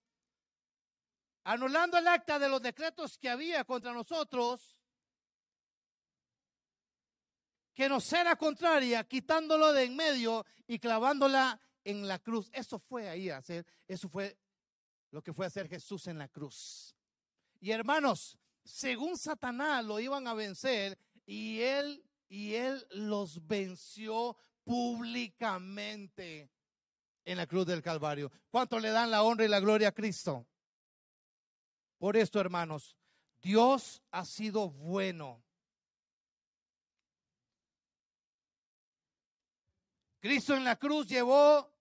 Anulando 1.44 1.96
el 1.96 2.09
acta 2.09 2.40
de 2.40 2.48
los 2.48 2.61
decretos 2.61 3.16
que 3.18 3.30
había 3.30 3.62
contra 3.62 3.92
nosotros, 3.92 4.76
que 7.72 7.88
nos 7.88 8.12
era 8.12 8.35
contraria, 8.35 9.04
quitándolo 9.04 9.72
de 9.72 9.85
en 9.85 9.94
medio 9.94 10.44
y 10.66 10.80
clavándola 10.80 11.61
en 11.84 12.08
la 12.08 12.18
cruz. 12.18 12.50
Eso 12.52 12.78
fue 12.78 13.08
ahí 13.08 13.30
hacer, 13.30 13.66
eso 13.86 14.08
fue 14.08 14.36
lo 15.10 15.22
que 15.22 15.32
fue 15.32 15.46
hacer 15.46 15.68
Jesús 15.68 16.06
en 16.06 16.18
la 16.18 16.28
cruz. 16.28 16.96
Y 17.60 17.70
hermanos, 17.70 18.38
según 18.64 19.16
Satanás 19.16 19.84
lo 19.84 20.00
iban 20.00 20.26
a 20.26 20.34
vencer, 20.34 20.98
y 21.26 21.60
él 21.60 22.04
y 22.28 22.54
él 22.54 22.84
los 22.90 23.46
venció 23.46 24.36
públicamente 24.64 26.50
en 27.24 27.36
la 27.36 27.46
cruz 27.46 27.66
del 27.66 27.82
Calvario. 27.82 28.30
¿Cuánto 28.50 28.78
le 28.78 28.90
dan 28.90 29.10
la 29.10 29.22
honra 29.22 29.44
y 29.44 29.48
la 29.48 29.60
gloria 29.60 29.88
a 29.88 29.92
Cristo? 29.92 30.46
Por 31.98 32.16
esto, 32.16 32.40
hermanos, 32.40 32.96
Dios 33.40 34.02
ha 34.10 34.24
sido 34.24 34.70
bueno. 34.70 35.42
Cristo 40.20 40.56
en 40.56 40.64
la 40.64 40.76
cruz 40.76 41.06
llevó 41.06 41.73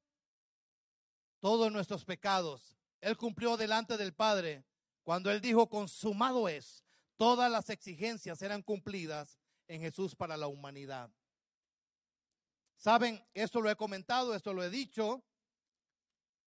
todos 1.44 1.70
nuestros 1.74 2.06
pecados. 2.06 2.78
Él 3.02 3.18
cumplió 3.18 3.58
delante 3.58 3.98
del 3.98 4.14
Padre 4.14 4.64
cuando 5.04 5.30
Él 5.30 5.42
dijo, 5.42 5.68
consumado 5.68 6.48
es 6.48 6.86
todas 7.18 7.52
las 7.52 7.70
exigencias 7.70 8.42
eran 8.42 8.62
cumplidas 8.62 9.38
en 9.68 9.82
Jesús 9.82 10.16
para 10.16 10.38
la 10.38 10.48
humanidad. 10.48 11.12
Saben, 12.78 13.22
esto 13.34 13.60
lo 13.60 13.70
he 13.70 13.76
comentado, 13.76 14.34
esto 14.34 14.54
lo 14.54 14.64
he 14.64 14.70
dicho. 14.70 15.22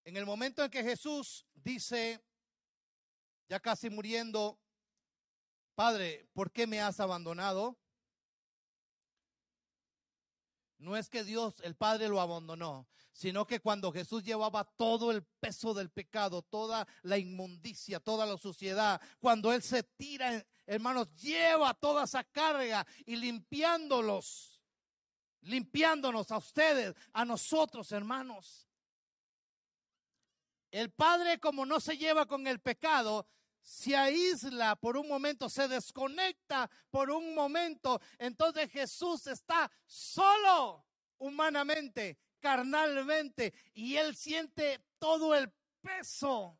En 0.02 0.16
el 0.16 0.24
momento 0.24 0.64
en 0.64 0.70
que 0.70 0.82
Jesús 0.82 1.44
dice, 1.52 2.24
ya 3.50 3.60
casi 3.60 3.90
muriendo, 3.90 4.58
Padre, 5.74 6.26
¿por 6.32 6.50
qué 6.50 6.66
me 6.66 6.80
has 6.80 7.00
abandonado? 7.00 7.76
No 10.78 10.96
es 10.96 11.08
que 11.08 11.24
Dios, 11.24 11.54
el 11.62 11.74
Padre, 11.74 12.08
lo 12.08 12.20
abandonó, 12.20 12.86
sino 13.12 13.46
que 13.46 13.60
cuando 13.60 13.92
Jesús 13.92 14.22
llevaba 14.22 14.64
todo 14.64 15.10
el 15.10 15.24
peso 15.24 15.72
del 15.72 15.90
pecado, 15.90 16.42
toda 16.42 16.86
la 17.02 17.16
inmundicia, 17.16 17.98
toda 17.98 18.26
la 18.26 18.36
suciedad, 18.36 19.00
cuando 19.18 19.52
Él 19.52 19.62
se 19.62 19.82
tira, 19.82 20.44
hermanos, 20.66 21.14
lleva 21.16 21.72
toda 21.72 22.04
esa 22.04 22.24
carga 22.24 22.86
y 23.06 23.16
limpiándolos, 23.16 24.60
limpiándonos 25.40 26.30
a 26.30 26.36
ustedes, 26.36 26.94
a 27.12 27.24
nosotros, 27.24 27.90
hermanos. 27.92 28.68
El 30.70 30.90
Padre, 30.90 31.40
como 31.40 31.64
no 31.64 31.80
se 31.80 31.96
lleva 31.96 32.26
con 32.26 32.46
el 32.46 32.60
pecado, 32.60 33.26
se 33.66 33.96
aísla 33.96 34.76
por 34.76 34.96
un 34.96 35.08
momento, 35.08 35.48
se 35.48 35.66
desconecta 35.66 36.70
por 36.88 37.10
un 37.10 37.34
momento, 37.34 38.00
entonces 38.16 38.70
Jesús 38.70 39.26
está 39.26 39.68
solo 39.84 40.86
humanamente, 41.18 42.16
carnalmente, 42.38 43.52
y 43.74 43.96
él 43.96 44.14
siente 44.14 44.84
todo 45.00 45.34
el 45.34 45.52
peso. 45.80 46.56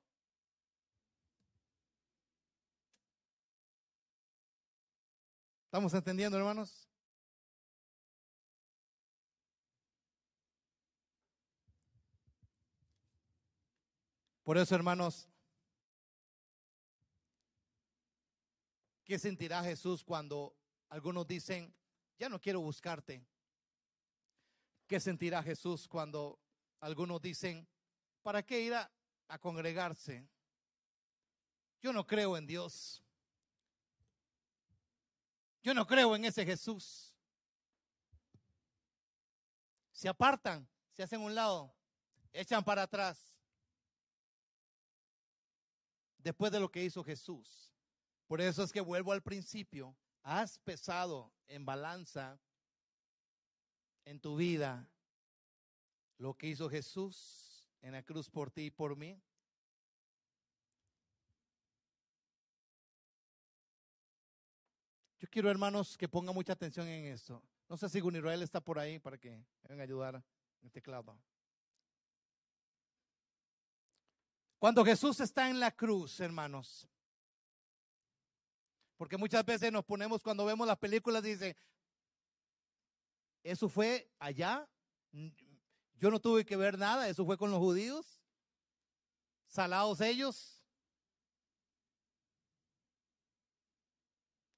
¿Estamos 5.67 5.95
entendiendo, 5.95 6.37
hermanos? 6.37 6.89
Por 14.43 14.59
eso, 14.59 14.75
hermanos, 14.75 15.29
¿Qué 19.07 19.21
sentirá 19.21 19.63
Jesús 19.63 20.03
cuando 20.03 20.57
algunos 20.89 21.29
dicen, 21.29 21.73
ya 22.19 22.29
no 22.29 22.41
quiero 22.41 22.61
buscarte? 22.61 23.25
¿Qué 24.89 24.99
sentirá 24.99 25.45
Jesús 25.45 25.87
cuando 25.87 26.41
algunos 26.81 27.23
dicen, 27.23 27.69
¿para 28.25 28.43
qué 28.43 28.63
ir 28.63 28.75
a, 28.75 28.91
congregarse? 29.39 30.29
Yo 31.81 31.93
no 31.93 32.05
creo 32.05 32.37
en 32.37 32.49
Dios. 32.49 33.01
Yo 35.63 35.73
no 35.73 35.87
creo 35.87 36.17
en 36.17 36.25
ese 36.25 36.45
Jesús. 36.45 37.15
Se 39.93 40.09
apartan, 40.09 40.69
se 40.91 41.05
hacen 41.05 41.21
un 41.21 41.33
lado, 41.33 41.73
echan 42.33 42.65
para 42.65 42.83
atrás. 42.83 43.33
Después 46.19 46.51
de 46.51 46.59
lo 46.59 46.69
que 46.69 46.83
hizo 46.83 47.05
Jesús. 47.05 47.66
Por 48.27 48.41
eso 48.41 48.63
es 48.63 48.73
que 48.73 48.81
vuelvo 48.81 49.13
al 49.13 49.23
principio. 49.23 49.97
Has 50.23 50.59
pesado 50.59 51.33
en 51.47 51.65
balanza 51.65 52.41
en 54.05 54.21
tu 54.21 54.37
vida 54.37 54.89
lo 56.19 56.35
que 56.35 56.49
hizo 56.49 56.69
Jesús 56.69 57.69
en 57.83 57.93
la 57.93 58.03
cruz 58.03 58.29
por 58.29 58.51
ti 58.51 58.63
y 58.63 58.71
por 58.71 58.97
mí. 58.97 59.21
Yo 65.19 65.29
quiero, 65.31 65.51
hermanos, 65.51 65.97
que 65.97 66.09
pongan 66.09 66.35
mucha 66.35 66.53
atención 66.53 66.87
en 66.89 67.07
esto. 67.07 67.43
No 67.69 67.77
sé 67.77 67.89
si 67.89 68.01
Gunirael 68.01 68.43
está 68.43 68.61
por 68.61 68.79
ahí 68.79 68.99
para 68.99 69.19
que 69.19 69.45
vengan 69.63 69.81
a 69.81 69.83
ayudar 69.85 70.15
en 70.17 70.67
el 70.67 70.73
teclado. 70.73 71.19
Cuando 74.59 74.85
Jesús 74.85 75.21
está 75.21 75.49
en 75.49 75.61
la 75.61 75.71
cruz, 75.71 76.21
hermanos, 76.21 76.89
porque 78.97 79.17
muchas 79.17 79.45
veces 79.45 79.71
nos 79.71 79.85
ponemos 79.85 80.23
cuando 80.23 80.45
vemos 80.45 80.67
las 80.67 80.79
películas, 80.79 81.23
dice, 81.23 81.57
eso 83.43 83.69
fue 83.69 84.11
allá, 84.19 84.69
yo 85.99 86.11
no 86.11 86.19
tuve 86.19 86.45
que 86.45 86.57
ver 86.57 86.79
nada, 86.79 87.09
eso 87.09 87.25
fue 87.25 87.37
con 87.37 87.51
los 87.51 87.61
judíos, 87.61 88.21
salados 89.47 90.01
ellos. 90.01 90.63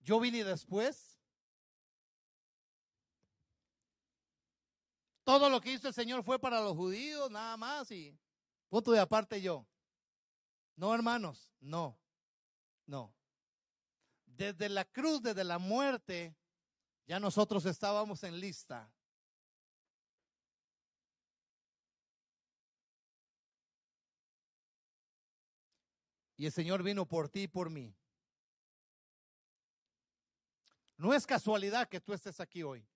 Yo 0.00 0.18
vine 0.20 0.42
después. 0.42 1.20
Todo 5.24 5.50
lo 5.50 5.60
que 5.60 5.72
hizo 5.72 5.88
el 5.88 5.94
Señor 5.94 6.22
fue 6.22 6.38
para 6.38 6.62
los 6.62 6.74
judíos, 6.74 7.30
nada 7.30 7.56
más, 7.58 7.90
y 7.90 8.18
punto 8.70 8.92
de 8.92 9.00
aparte 9.00 9.42
yo. 9.42 9.66
No, 10.76 10.94
hermanos, 10.94 11.52
no, 11.60 11.98
no 12.86 13.17
desde 14.38 14.68
la 14.68 14.84
cruz, 14.84 15.20
desde 15.20 15.42
la 15.42 15.58
muerte, 15.58 16.36
ya 17.06 17.18
nosotros 17.18 17.66
estábamos 17.66 18.22
en 18.22 18.38
lista. 18.38 18.88
Y 26.36 26.46
el 26.46 26.52
Señor 26.52 26.84
vino 26.84 27.04
por 27.04 27.28
ti 27.28 27.42
y 27.42 27.48
por 27.48 27.68
mí. 27.68 27.92
No 30.96 31.12
es 31.12 31.26
casualidad 31.26 31.88
que 31.88 32.00
tú 32.00 32.12
estés 32.12 32.38
aquí 32.38 32.62
hoy. 32.62 32.86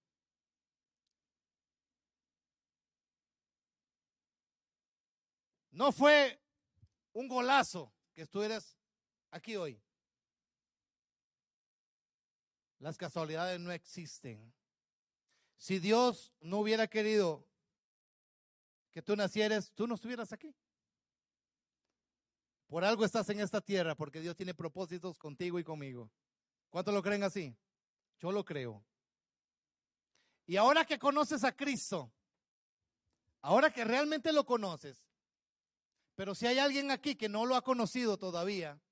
No 5.73 5.91
fue 5.91 6.41
un 7.13 7.27
golazo 7.27 7.93
que 8.15 8.23
estuvieras 8.23 8.77
aquí 9.33 9.57
hoy. 9.57 9.83
Las 12.83 12.99
casualidades 12.99 13.61
no 13.61 13.71
existen. 13.71 14.53
Si 15.57 15.79
Dios 15.79 16.33
no 16.41 16.59
hubiera 16.59 16.89
querido 16.89 17.47
que 18.91 19.01
tú 19.01 19.15
nacieres, 19.15 19.71
tú 19.73 19.87
no 19.87 19.95
estuvieras 19.95 20.33
aquí. 20.33 20.53
Por 22.67 22.85
algo 22.85 23.05
estás 23.05 23.29
en 23.29 23.39
esta 23.39 23.61
tierra, 23.61 23.95
porque 23.95 24.21
Dios 24.21 24.35
tiene 24.35 24.53
propósitos 24.53 25.17
contigo 25.17 25.61
y 25.61 25.65
conmigo. 25.65 26.11
¿Cuántos 26.71 26.93
lo 26.93 27.05
creen 27.05 27.23
así? 27.23 27.57
Yo 28.19 28.33
lo 28.33 28.45
creo. 28.45 28.85
Y 30.45 30.57
ahora 30.57 30.85
que 30.85 30.99
conoces 30.99 31.45
a 31.45 31.55
Cristo, 31.55 32.13
ahora 33.43 33.73
que 33.73 33.85
realmente 33.85 34.33
lo 34.33 34.45
conoces, 34.45 35.07
pero 36.17 36.35
si 36.35 36.49
hay 36.49 36.59
alguien 36.59 36.91
aquí 36.91 37.15
que 37.15 37.29
no 37.29 37.47
lo 37.47 37.55
ha 37.55 37.63
conocido 37.63 38.19
todavía, 38.19 38.83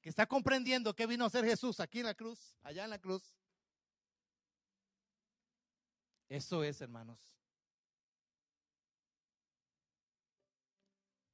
que 0.00 0.08
está 0.08 0.26
comprendiendo 0.26 0.94
que 0.94 1.06
vino 1.06 1.24
a 1.24 1.30
ser 1.30 1.44
Jesús 1.44 1.80
aquí 1.80 2.00
en 2.00 2.06
la 2.06 2.14
cruz, 2.14 2.56
allá 2.62 2.84
en 2.84 2.90
la 2.90 2.98
cruz, 2.98 3.36
eso 6.30 6.62
es, 6.62 6.80
hermanos. 6.80 7.18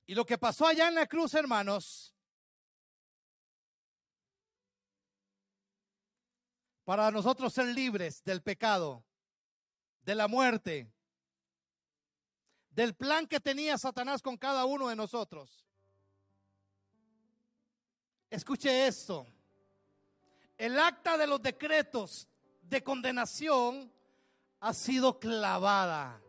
Y 0.07 0.14
lo 0.14 0.24
que 0.24 0.38
pasó 0.38 0.66
allá 0.66 0.88
en 0.88 0.94
la 0.94 1.07
cruz, 1.07 1.35
hermanos, 1.35 2.14
para 6.85 7.11
nosotros 7.11 7.52
ser 7.52 7.66
libres 7.66 8.22
del 8.24 8.42
pecado, 8.42 9.05
de 10.00 10.14
la 10.14 10.29
muerte, 10.29 10.90
del 12.70 12.94
plan 12.94 13.26
que 13.26 13.40
tenía 13.40 13.76
Satanás 13.76 14.22
con 14.22 14.38
cada 14.38 14.64
uno 14.64 14.88
de 14.88 14.96
nosotros. 14.96 15.65
Escuche 18.31 18.87
esto. 18.87 19.27
El 20.59 20.79
acta 20.79 21.17
de 21.17 21.27
los 21.27 21.43
decretos 21.43 22.29
de 22.62 22.83
condenación 22.83 23.93
ha 24.61 24.73
sido 24.73 25.19
clavada, 25.19 26.21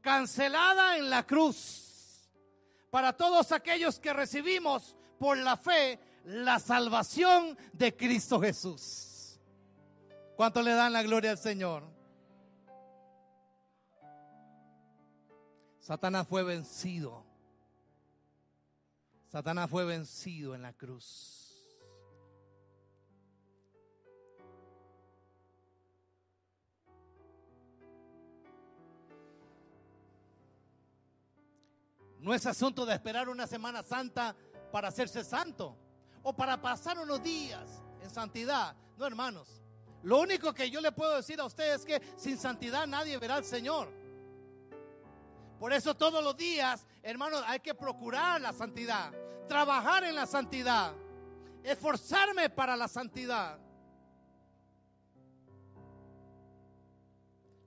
cancelada 0.00 0.96
en 0.96 1.08
la 1.08 1.26
cruz, 1.26 2.28
para 2.90 3.16
todos 3.16 3.52
aquellos 3.52 3.98
que 4.00 4.12
recibimos 4.12 4.96
por 5.18 5.38
la 5.38 5.56
fe 5.56 5.98
la 6.24 6.58
salvación 6.58 7.56
de 7.72 7.96
Cristo 7.96 8.40
Jesús. 8.40 9.40
¿Cuánto 10.36 10.62
le 10.62 10.72
dan 10.72 10.92
la 10.92 11.02
gloria 11.02 11.30
al 11.30 11.38
Señor? 11.38 11.84
Satanás 15.78 16.26
fue 16.28 16.42
vencido. 16.42 17.29
Satanás 19.30 19.70
fue 19.70 19.84
vencido 19.84 20.56
en 20.56 20.62
la 20.62 20.72
cruz. 20.72 21.40
No 32.18 32.34
es 32.34 32.44
asunto 32.44 32.84
de 32.84 32.94
esperar 32.94 33.28
una 33.28 33.46
Semana 33.46 33.84
Santa 33.84 34.34
para 34.72 34.88
hacerse 34.88 35.22
santo 35.22 35.76
o 36.24 36.34
para 36.34 36.60
pasar 36.60 36.98
unos 36.98 37.22
días 37.22 37.82
en 38.02 38.10
santidad. 38.10 38.74
No, 38.98 39.06
hermanos. 39.06 39.62
Lo 40.02 40.18
único 40.18 40.52
que 40.52 40.68
yo 40.70 40.80
le 40.80 40.90
puedo 40.90 41.14
decir 41.14 41.40
a 41.40 41.44
usted 41.44 41.74
es 41.74 41.84
que 41.84 42.02
sin 42.16 42.36
santidad 42.36 42.84
nadie 42.86 43.16
verá 43.16 43.36
al 43.36 43.44
Señor. 43.44 43.92
Por 45.60 45.74
eso 45.74 45.94
todos 45.94 46.24
los 46.24 46.36
días, 46.36 46.86
hermanos, 47.02 47.44
hay 47.46 47.60
que 47.60 47.74
procurar 47.74 48.40
la 48.40 48.50
santidad, 48.52 49.12
trabajar 49.50 50.04
en 50.04 50.14
la 50.14 50.26
santidad, 50.26 50.94
esforzarme 51.64 52.48
para 52.48 52.76
la 52.76 52.86
santidad. 52.86 53.58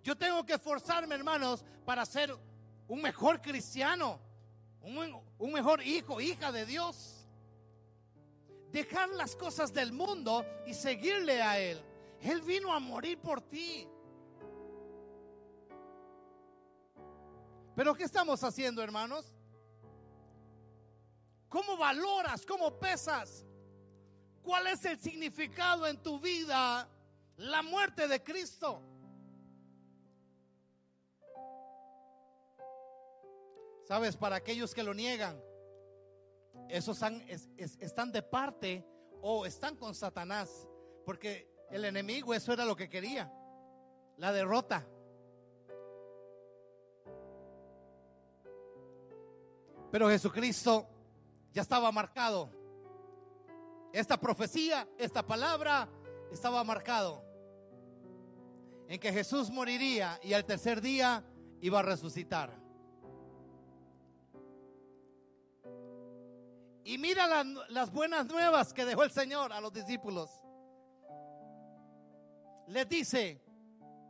Yo 0.02 0.18
tengo 0.18 0.46
que 0.46 0.54
esforzarme, 0.54 1.14
hermanos, 1.14 1.64
para 1.86 2.06
ser 2.06 2.34
un 2.88 3.02
mejor 3.02 3.42
cristiano 3.42 4.20
un, 4.84 5.54
mejor 5.54 5.82
hijo, 5.82 6.20
hija 6.20 6.52
de 6.52 6.66
Dios. 6.66 7.26
Dejar 8.72 9.10
las 9.10 9.36
cosas 9.36 9.74
del 9.74 9.92
mundo 9.92 10.46
y 10.66 10.74
seguirle 10.74 11.42
a 11.42 11.60
Él. 11.60 11.82
Él 12.22 12.42
vino 12.42 12.74
a 12.74 12.80
morir 12.80 13.20
por 13.20 13.42
ti. 13.42 13.88
Pero 17.76 17.94
¿qué 17.96 18.04
estamos 18.04 18.44
haciendo, 18.44 18.82
hermanos? 18.82 19.33
¿Cómo 21.54 21.78
valoras? 21.78 22.48
¿Cómo 22.48 22.80
pesas? 22.80 23.46
¿Cuál 24.42 24.66
es 24.66 24.84
el 24.86 24.98
significado 24.98 25.86
en 25.86 26.02
tu 26.02 26.20
vida? 26.20 26.90
La 27.38 27.62
muerte 27.62 28.08
de 28.08 28.24
Cristo. 28.24 28.82
Sabes, 33.88 34.18
para 34.18 34.38
aquellos 34.38 34.74
que 34.74 34.82
lo 34.82 34.96
niegan, 34.96 35.40
esos 36.70 37.00
están, 37.58 38.12
de 38.12 38.24
parte 38.24 38.84
o 39.22 39.46
están 39.46 39.76
con 39.76 39.94
Satanás, 39.94 40.68
porque 41.06 41.48
el 41.70 41.86
enemigo 41.86 42.34
eso 42.34 42.52
era 42.52 42.66
lo 42.66 42.76
que 42.76 42.90
quería, 42.90 43.32
la 44.18 44.34
derrota. 44.34 44.88
Pero 49.92 50.10
Jesucristo 50.10 50.90
ya 51.54 51.62
estaba 51.62 51.92
marcado. 51.92 52.50
Esta 53.94 54.20
profecía, 54.20 54.88
esta 54.98 55.24
palabra 55.26 55.88
estaba 56.32 56.64
marcado 56.64 57.24
en 58.88 59.00
que 59.00 59.14
Jesús 59.14 59.50
moriría 59.50 60.20
y 60.24 60.34
al 60.34 60.46
tercer 60.46 60.82
día 60.82 61.24
iba 61.62 61.80
a 61.80 61.84
resucitar. 61.84 62.64
Y 66.84 66.98
mira 66.98 67.44
las 67.70 67.92
buenas 67.92 68.26
nuevas 68.26 68.74
que 68.74 68.84
dejó 68.84 69.04
el 69.04 69.12
Señor 69.12 69.54
a 69.54 69.62
los 69.62 69.72
discípulos. 69.72 70.30
Les 72.68 72.90
dice, 72.90 73.42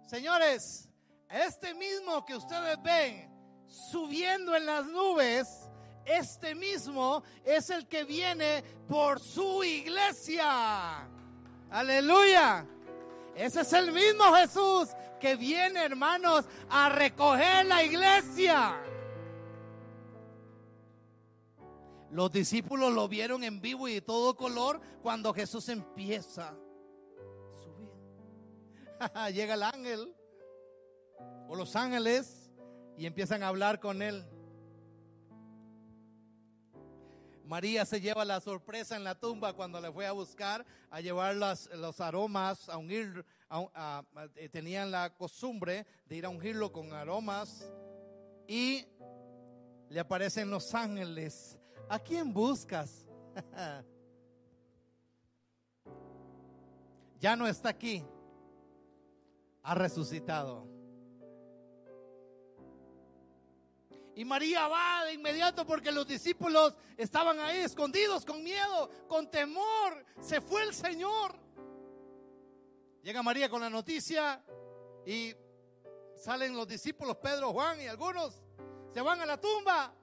señores, 0.07 0.89
este 1.29 1.75
mismo 1.75 2.25
que 2.25 2.35
ustedes 2.35 2.81
ven 2.81 3.31
subiendo 3.67 4.55
en 4.55 4.65
las 4.65 4.85
nubes, 4.85 5.62
este 6.05 6.55
mismo 6.55 7.23
es 7.43 7.69
el 7.69 7.87
que 7.87 8.03
viene 8.03 8.63
por 8.87 9.19
su 9.19 9.63
iglesia. 9.63 11.07
Aleluya. 11.69 12.65
Ese 13.35 13.61
es 13.61 13.73
el 13.73 13.91
mismo 13.91 14.23
Jesús 14.35 14.89
que 15.19 15.35
viene, 15.35 15.83
hermanos, 15.83 16.45
a 16.69 16.89
recoger 16.89 17.65
la 17.65 17.83
iglesia. 17.83 18.79
Los 22.11 22.31
discípulos 22.31 22.93
lo 22.93 23.07
vieron 23.07 23.43
en 23.43 23.59
vivo 23.59 23.87
y 23.87 23.95
de 23.95 24.01
todo 24.01 24.35
color 24.35 24.79
cuando 25.01 25.33
Jesús 25.33 25.67
empieza 25.69 26.49
a 26.49 27.55
subir. 27.55 27.91
Llega 29.33 29.55
el 29.55 29.63
ángel 29.63 30.13
o 31.47 31.55
los 31.55 31.75
ángeles 31.75 32.51
y 32.97 33.07
empiezan 33.07 33.41
a 33.41 33.47
hablar 33.47 33.79
con 33.79 34.03
él. 34.03 34.23
María 37.45 37.85
se 37.85 37.99
lleva 37.99 38.23
la 38.25 38.39
sorpresa 38.39 38.95
en 38.95 39.03
la 39.03 39.15
tumba 39.15 39.53
cuando 39.53 39.81
le 39.81 39.91
fue 39.91 40.05
a 40.05 40.11
buscar, 40.11 40.65
a 40.89 41.01
llevar 41.01 41.35
los 41.35 42.01
aromas, 42.01 42.69
a 42.69 42.77
ungir, 42.77 43.25
eh, 44.35 44.49
tenían 44.49 44.91
la 44.91 45.13
costumbre 45.15 45.85
de 46.05 46.15
ir 46.15 46.25
a 46.25 46.29
ungirlo 46.29 46.71
con 46.71 46.93
aromas 46.93 47.69
y 48.47 48.85
le 49.89 49.99
aparecen 49.99 50.49
los 50.49 50.73
ángeles 50.73 51.59
¿A 51.89 51.99
quién 51.99 52.33
buscas? 52.33 53.05
ya 57.19 57.35
no 57.35 57.47
está 57.47 57.69
aquí. 57.69 58.03
Ha 59.61 59.75
resucitado. 59.75 60.67
Y 64.15 64.25
María 64.25 64.67
va 64.67 65.05
de 65.05 65.13
inmediato 65.13 65.65
porque 65.65 65.91
los 65.91 66.07
discípulos 66.07 66.75
estaban 66.97 67.39
ahí 67.39 67.59
escondidos 67.59 68.25
con 68.25 68.43
miedo, 68.43 68.89
con 69.07 69.29
temor. 69.29 70.05
Se 70.19 70.39
fue 70.39 70.63
el 70.63 70.73
Señor. 70.73 71.35
Llega 73.01 73.23
María 73.23 73.49
con 73.49 73.61
la 73.61 73.69
noticia 73.69 74.43
y 75.05 75.33
salen 76.15 76.55
los 76.55 76.67
discípulos, 76.67 77.17
Pedro, 77.17 77.51
Juan 77.51 77.81
y 77.81 77.87
algunos. 77.87 78.41
Se 78.93 79.01
van 79.01 79.19
a 79.21 79.25
la 79.25 79.39
tumba 79.39 79.93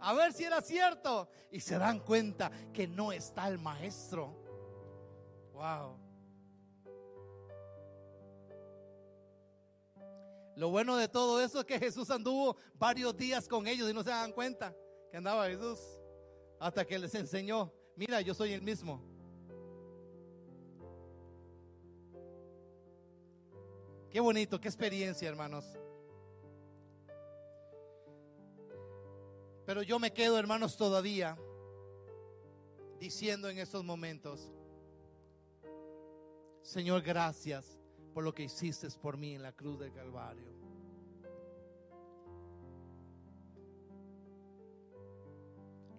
a 0.00 0.14
ver 0.14 0.32
si 0.32 0.44
era 0.44 0.60
cierto. 0.60 1.28
Y 1.50 1.60
se 1.60 1.78
dan 1.78 2.00
cuenta 2.00 2.50
que 2.72 2.86
no 2.86 3.12
está 3.12 3.48
el 3.48 3.58
maestro. 3.58 4.34
Wow. 5.52 5.99
Lo 10.60 10.68
bueno 10.68 10.98
de 10.98 11.08
todo 11.08 11.42
eso 11.42 11.60
es 11.60 11.64
que 11.64 11.78
Jesús 11.78 12.10
anduvo 12.10 12.54
varios 12.74 13.16
días 13.16 13.48
con 13.48 13.66
ellos 13.66 13.88
y 13.88 13.94
no 13.94 14.02
se 14.02 14.10
dan 14.10 14.30
cuenta 14.30 14.76
que 15.10 15.16
andaba 15.16 15.48
Jesús. 15.48 15.78
Hasta 16.58 16.84
que 16.84 16.98
les 16.98 17.14
enseñó, 17.14 17.72
mira, 17.96 18.20
yo 18.20 18.34
soy 18.34 18.52
el 18.52 18.60
mismo. 18.60 19.02
Qué 24.10 24.20
bonito, 24.20 24.60
qué 24.60 24.68
experiencia, 24.68 25.30
hermanos. 25.30 25.64
Pero 29.64 29.82
yo 29.82 29.98
me 29.98 30.12
quedo, 30.12 30.38
hermanos, 30.38 30.76
todavía 30.76 31.38
diciendo 32.98 33.48
en 33.48 33.56
estos 33.60 33.82
momentos, 33.82 34.52
Señor, 36.60 37.00
gracias 37.00 37.79
por 38.12 38.24
lo 38.24 38.34
que 38.34 38.44
hiciste 38.44 38.88
por 39.00 39.16
mí 39.16 39.34
en 39.34 39.42
la 39.42 39.52
cruz 39.52 39.78
del 39.78 39.92
Calvario. 39.92 40.50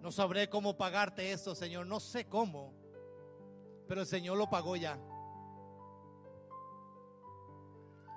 No 0.02 0.12
sabré 0.12 0.50
cómo 0.50 0.78
pagarte 0.78 1.32
esto, 1.32 1.54
Señor, 1.54 1.86
no 1.86 2.00
sé 2.00 2.26
cómo, 2.26 2.74
pero 3.88 4.02
el 4.02 4.08
Señor 4.08 4.38
lo 4.38 4.50
pagó 4.50 4.76
ya. 4.76 5.00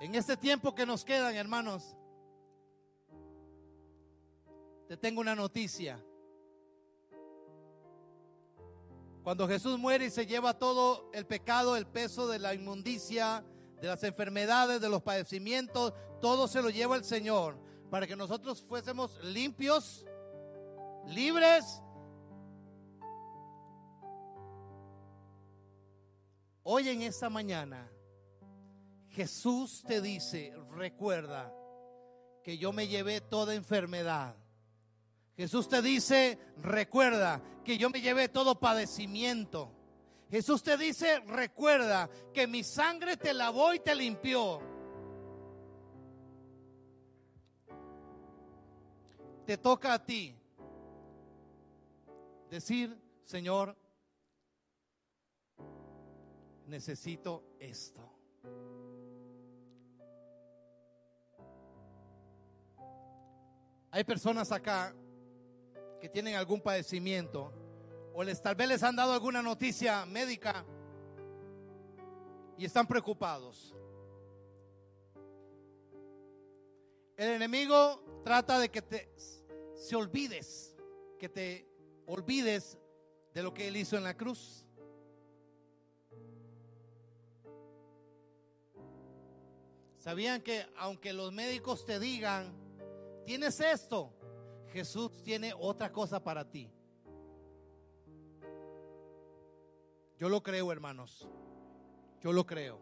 En 0.01 0.15
este 0.15 0.37
tiempo 0.37 0.75
que 0.75 0.87
nos 0.87 1.05
quedan, 1.05 1.35
hermanos, 1.35 1.97
te 4.89 4.97
tengo 4.97 5.21
una 5.21 5.35
noticia. 5.35 6.03
Cuando 9.23 9.49
Jesús 9.49 9.79
muere 9.79 10.07
y 10.07 10.11
se 10.11 10.27
lleva 10.27 10.59
todo 10.59 11.11
el 11.13 11.27
pecado, 11.27 11.77
el 11.77 11.87
peso 11.87 12.29
de 12.29 12.39
la 12.39 12.53
inmundicia, 12.55 13.45
de 13.85 13.91
las 13.91 14.03
enfermedades, 14.03 14.81
de 14.81 14.89
los 14.89 15.03
padecimientos, 15.03 15.93
todo 16.21 16.49
se 16.49 16.63
lo 16.63 16.71
lleva 16.71 16.97
el 16.97 17.05
Señor 17.05 17.59
para 17.91 18.07
que 18.07 18.17
nosotros 18.17 18.65
fuésemos 18.67 19.23
limpios, 19.23 20.05
libres. 21.07 21.83
Hoy 26.63 26.89
en 26.89 27.03
esta 27.03 27.29
mañana, 27.29 27.91
Jesús 29.11 29.85
te 29.87 30.01
dice, 30.01 30.55
recuerda 30.71 31.53
que 32.43 32.57
yo 32.57 32.73
me 32.73 32.89
llevé 32.89 33.21
toda 33.21 33.55
enfermedad 33.55 34.35
Jesús 35.37 35.69
te 35.69 35.83
dice, 35.83 36.39
recuerda 36.63 37.43
que 37.65 37.77
yo 37.77 37.91
me 37.91 38.01
llevé 38.01 38.29
todo 38.29 38.61
padecimiento. 38.61 39.73
Jesús 40.35 40.65
te 40.65 40.77
dice, 40.77 41.21
recuerda 41.21 42.11
que 42.33 42.49
mi 42.49 42.65
sangre 42.65 43.17
te 43.17 43.33
lavó 43.33 43.73
y 43.73 43.79
te 43.79 43.95
limpió. 43.95 44.61
Te 49.47 49.57
toca 49.59 49.93
a 49.93 50.05
ti 50.05 50.37
decir, 52.51 53.01
Señor, 53.23 53.77
necesito 56.67 57.45
esto. 57.61 58.03
Hay 63.93 64.03
personas 64.03 64.51
acá 64.51 64.93
que 66.01 66.09
tienen 66.09 66.35
algún 66.35 66.61
padecimiento 66.61 67.53
o 68.15 68.23
les 68.23 68.41
tal 68.41 68.55
vez 68.55 68.69
les 68.69 68.83
han 68.83 68.95
dado 68.95 69.13
alguna 69.13 69.43
noticia 69.43 70.07
médica 70.07 70.65
y 72.57 72.65
están 72.65 72.87
preocupados. 72.87 73.75
El 77.17 77.31
enemigo 77.31 78.23
trata 78.25 78.59
de 78.61 78.71
que 78.71 78.83
te 78.83 79.13
se 79.75 79.97
olvides, 79.97 80.77
que 81.19 81.29
te 81.29 81.69
olvides 82.07 82.79
de 83.33 83.43
lo 83.43 83.53
que 83.53 83.67
él 83.67 83.77
hizo 83.77 83.97
en 83.97 84.05
la 84.05 84.17
cruz. 84.17 84.65
¿Sabían 89.99 90.41
que 90.41 90.67
aunque 90.77 91.13
los 91.13 91.33
médicos 91.33 91.85
te 91.85 91.99
digan, 91.99 92.53
tienes 93.25 93.59
esto, 93.59 94.13
Jesús 94.69 95.21
tiene 95.23 95.53
otra 95.59 95.91
cosa 95.91 96.23
para 96.23 96.49
ti. 96.49 96.71
Yo 100.19 100.29
lo 100.29 100.43
creo, 100.43 100.71
hermanos. 100.71 101.29
Yo 102.21 102.33
lo 102.33 102.47
creo. 102.47 102.79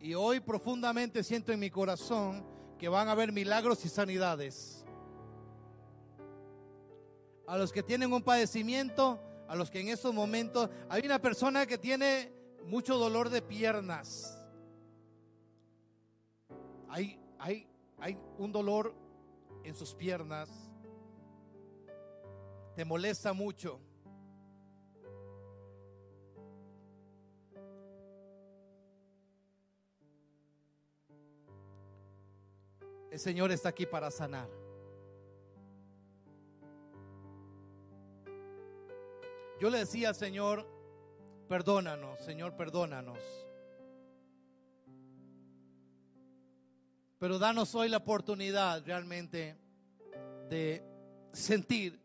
Y 0.00 0.14
hoy 0.14 0.40
profundamente 0.40 1.22
siento 1.22 1.52
en 1.52 1.60
mi 1.60 1.70
corazón 1.70 2.44
que 2.78 2.88
van 2.88 3.08
a 3.08 3.12
haber 3.12 3.32
milagros 3.32 3.84
y 3.84 3.88
sanidades. 3.88 4.84
A 7.46 7.58
los 7.58 7.72
que 7.72 7.82
tienen 7.82 8.12
un 8.12 8.22
padecimiento, 8.22 9.20
a 9.48 9.56
los 9.56 9.70
que 9.70 9.80
en 9.80 9.88
estos 9.88 10.14
momentos 10.14 10.70
hay 10.88 11.04
una 11.04 11.20
persona 11.20 11.66
que 11.66 11.76
tiene 11.76 12.32
mucho 12.64 12.96
dolor 12.96 13.28
de 13.28 13.42
piernas. 13.42 14.38
Hay, 16.88 17.20
hay, 17.38 17.68
hay 17.98 18.18
un 18.38 18.52
dolor 18.52 18.94
en 19.64 19.74
sus 19.74 19.94
piernas, 19.94 20.48
te 22.74 22.84
molesta 22.84 23.32
mucho. 23.32 23.80
El 33.20 33.24
Señor 33.24 33.52
está 33.52 33.68
aquí 33.68 33.84
para 33.84 34.10
sanar. 34.10 34.48
Yo 39.60 39.68
le 39.68 39.80
decía 39.80 40.08
al 40.08 40.14
Señor, 40.14 40.66
perdónanos, 41.46 42.18
Señor, 42.24 42.56
perdónanos. 42.56 43.18
Pero 47.18 47.38
danos 47.38 47.74
hoy 47.74 47.90
la 47.90 47.98
oportunidad 47.98 48.82
realmente 48.86 49.54
de 50.48 50.82
sentir. 51.30 52.02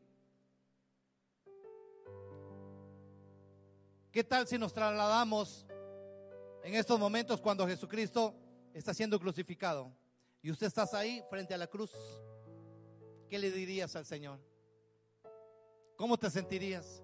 ¿Qué 4.12 4.26
tal 4.26 4.50
si 4.50 4.58
nos 4.58 4.74
trasladamos 4.74 5.66
en 6.62 6.76
estos 6.76 7.00
momentos 7.00 7.40
cuando 7.40 7.66
Jesucristo 7.66 8.36
está 8.74 8.94
siendo 8.94 9.18
crucificado 9.18 9.94
y 10.46 10.52
usted 10.52 10.68
estás 10.68 10.94
ahí 10.94 11.24
frente 11.28 11.56
a 11.56 11.58
la 11.58 11.66
cruz? 11.66 11.92
¿Qué 13.28 13.40
le 13.40 13.50
dirías 13.50 13.96
al 13.96 14.06
Señor? 14.06 14.40
¿Cómo 15.98 16.20
te 16.20 16.30
sentirías? 16.30 17.02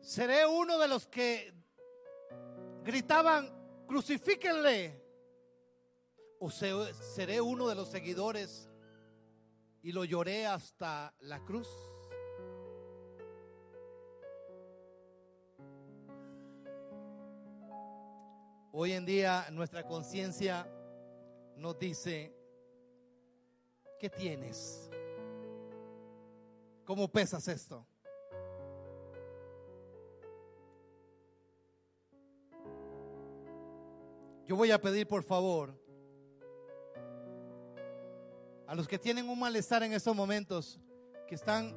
Seré 0.00 0.44
uno 0.46 0.80
de 0.80 0.88
los 0.88 1.06
que 1.06 1.54
gritaban, 2.82 3.54
crucifíquenle. 3.86 5.00
O 6.40 6.50
seré 6.50 7.40
uno 7.40 7.68
de 7.68 7.76
los 7.76 7.88
seguidores 7.88 8.68
y 9.80 9.92
lo 9.92 10.04
lloré 10.04 10.44
hasta 10.44 11.14
la 11.20 11.38
cruz. 11.44 11.68
Hoy 18.78 18.92
en 18.92 19.06
día 19.06 19.46
nuestra 19.52 19.86
conciencia 19.86 20.70
nos 21.56 21.78
dice, 21.78 22.30
¿qué 23.98 24.10
tienes? 24.10 24.90
¿Cómo 26.84 27.08
pesas 27.08 27.48
esto? 27.48 27.86
Yo 34.46 34.54
voy 34.54 34.70
a 34.70 34.78
pedir 34.78 35.08
por 35.08 35.22
favor 35.22 35.72
a 38.66 38.74
los 38.74 38.86
que 38.86 38.98
tienen 38.98 39.26
un 39.30 39.38
malestar 39.38 39.84
en 39.84 39.94
estos 39.94 40.14
momentos, 40.14 40.78
que 41.26 41.34
están 41.34 41.74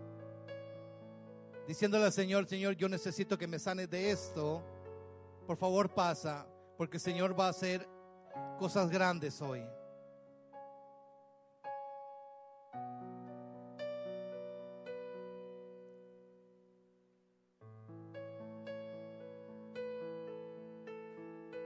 diciéndole 1.66 2.04
al 2.04 2.12
Señor, 2.12 2.46
Señor, 2.46 2.76
yo 2.76 2.90
necesito 2.90 3.38
que 3.38 3.48
me 3.48 3.58
sanes 3.58 3.90
de 3.90 4.12
esto, 4.12 4.62
por 5.48 5.56
favor 5.56 5.88
pasa, 5.94 6.46
porque 6.80 6.96
el 6.96 7.02
Señor 7.02 7.38
va 7.38 7.48
a 7.48 7.50
hacer 7.50 7.86
cosas 8.58 8.90
grandes 8.90 9.42
hoy. 9.42 9.62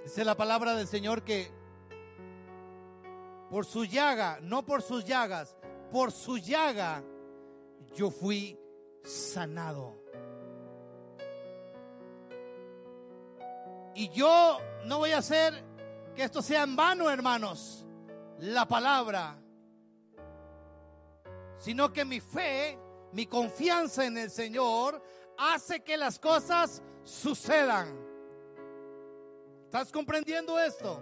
Dice 0.03 0.25
la 0.25 0.35
palabra 0.35 0.73
del 0.73 0.87
Señor 0.87 1.21
que 1.21 1.51
por 3.51 3.67
su 3.67 3.85
llaga, 3.85 4.39
no 4.41 4.65
por 4.65 4.81
sus 4.81 5.05
llagas, 5.05 5.55
por 5.91 6.11
su 6.11 6.39
llaga 6.39 7.03
yo 7.95 8.09
fui 8.09 8.59
sanado. 9.03 10.02
Y 13.95 14.09
yo 14.09 14.59
no 14.85 14.99
voy 14.99 15.11
a 15.11 15.19
hacer 15.19 15.53
que 16.15 16.23
esto 16.23 16.41
sea 16.41 16.63
en 16.63 16.75
vano, 16.75 17.09
hermanos, 17.09 17.85
la 18.39 18.67
palabra, 18.67 19.39
sino 21.57 21.93
que 21.93 22.03
mi 22.03 22.19
fe, 22.19 22.77
mi 23.11 23.25
confianza 23.25 24.05
en 24.05 24.17
el 24.17 24.29
Señor 24.29 25.01
hace 25.37 25.81
que 25.81 25.97
las 25.97 26.19
cosas 26.19 26.81
sucedan. 27.03 27.97
¿Estás 29.65 29.91
comprendiendo 29.91 30.59
esto? 30.59 31.01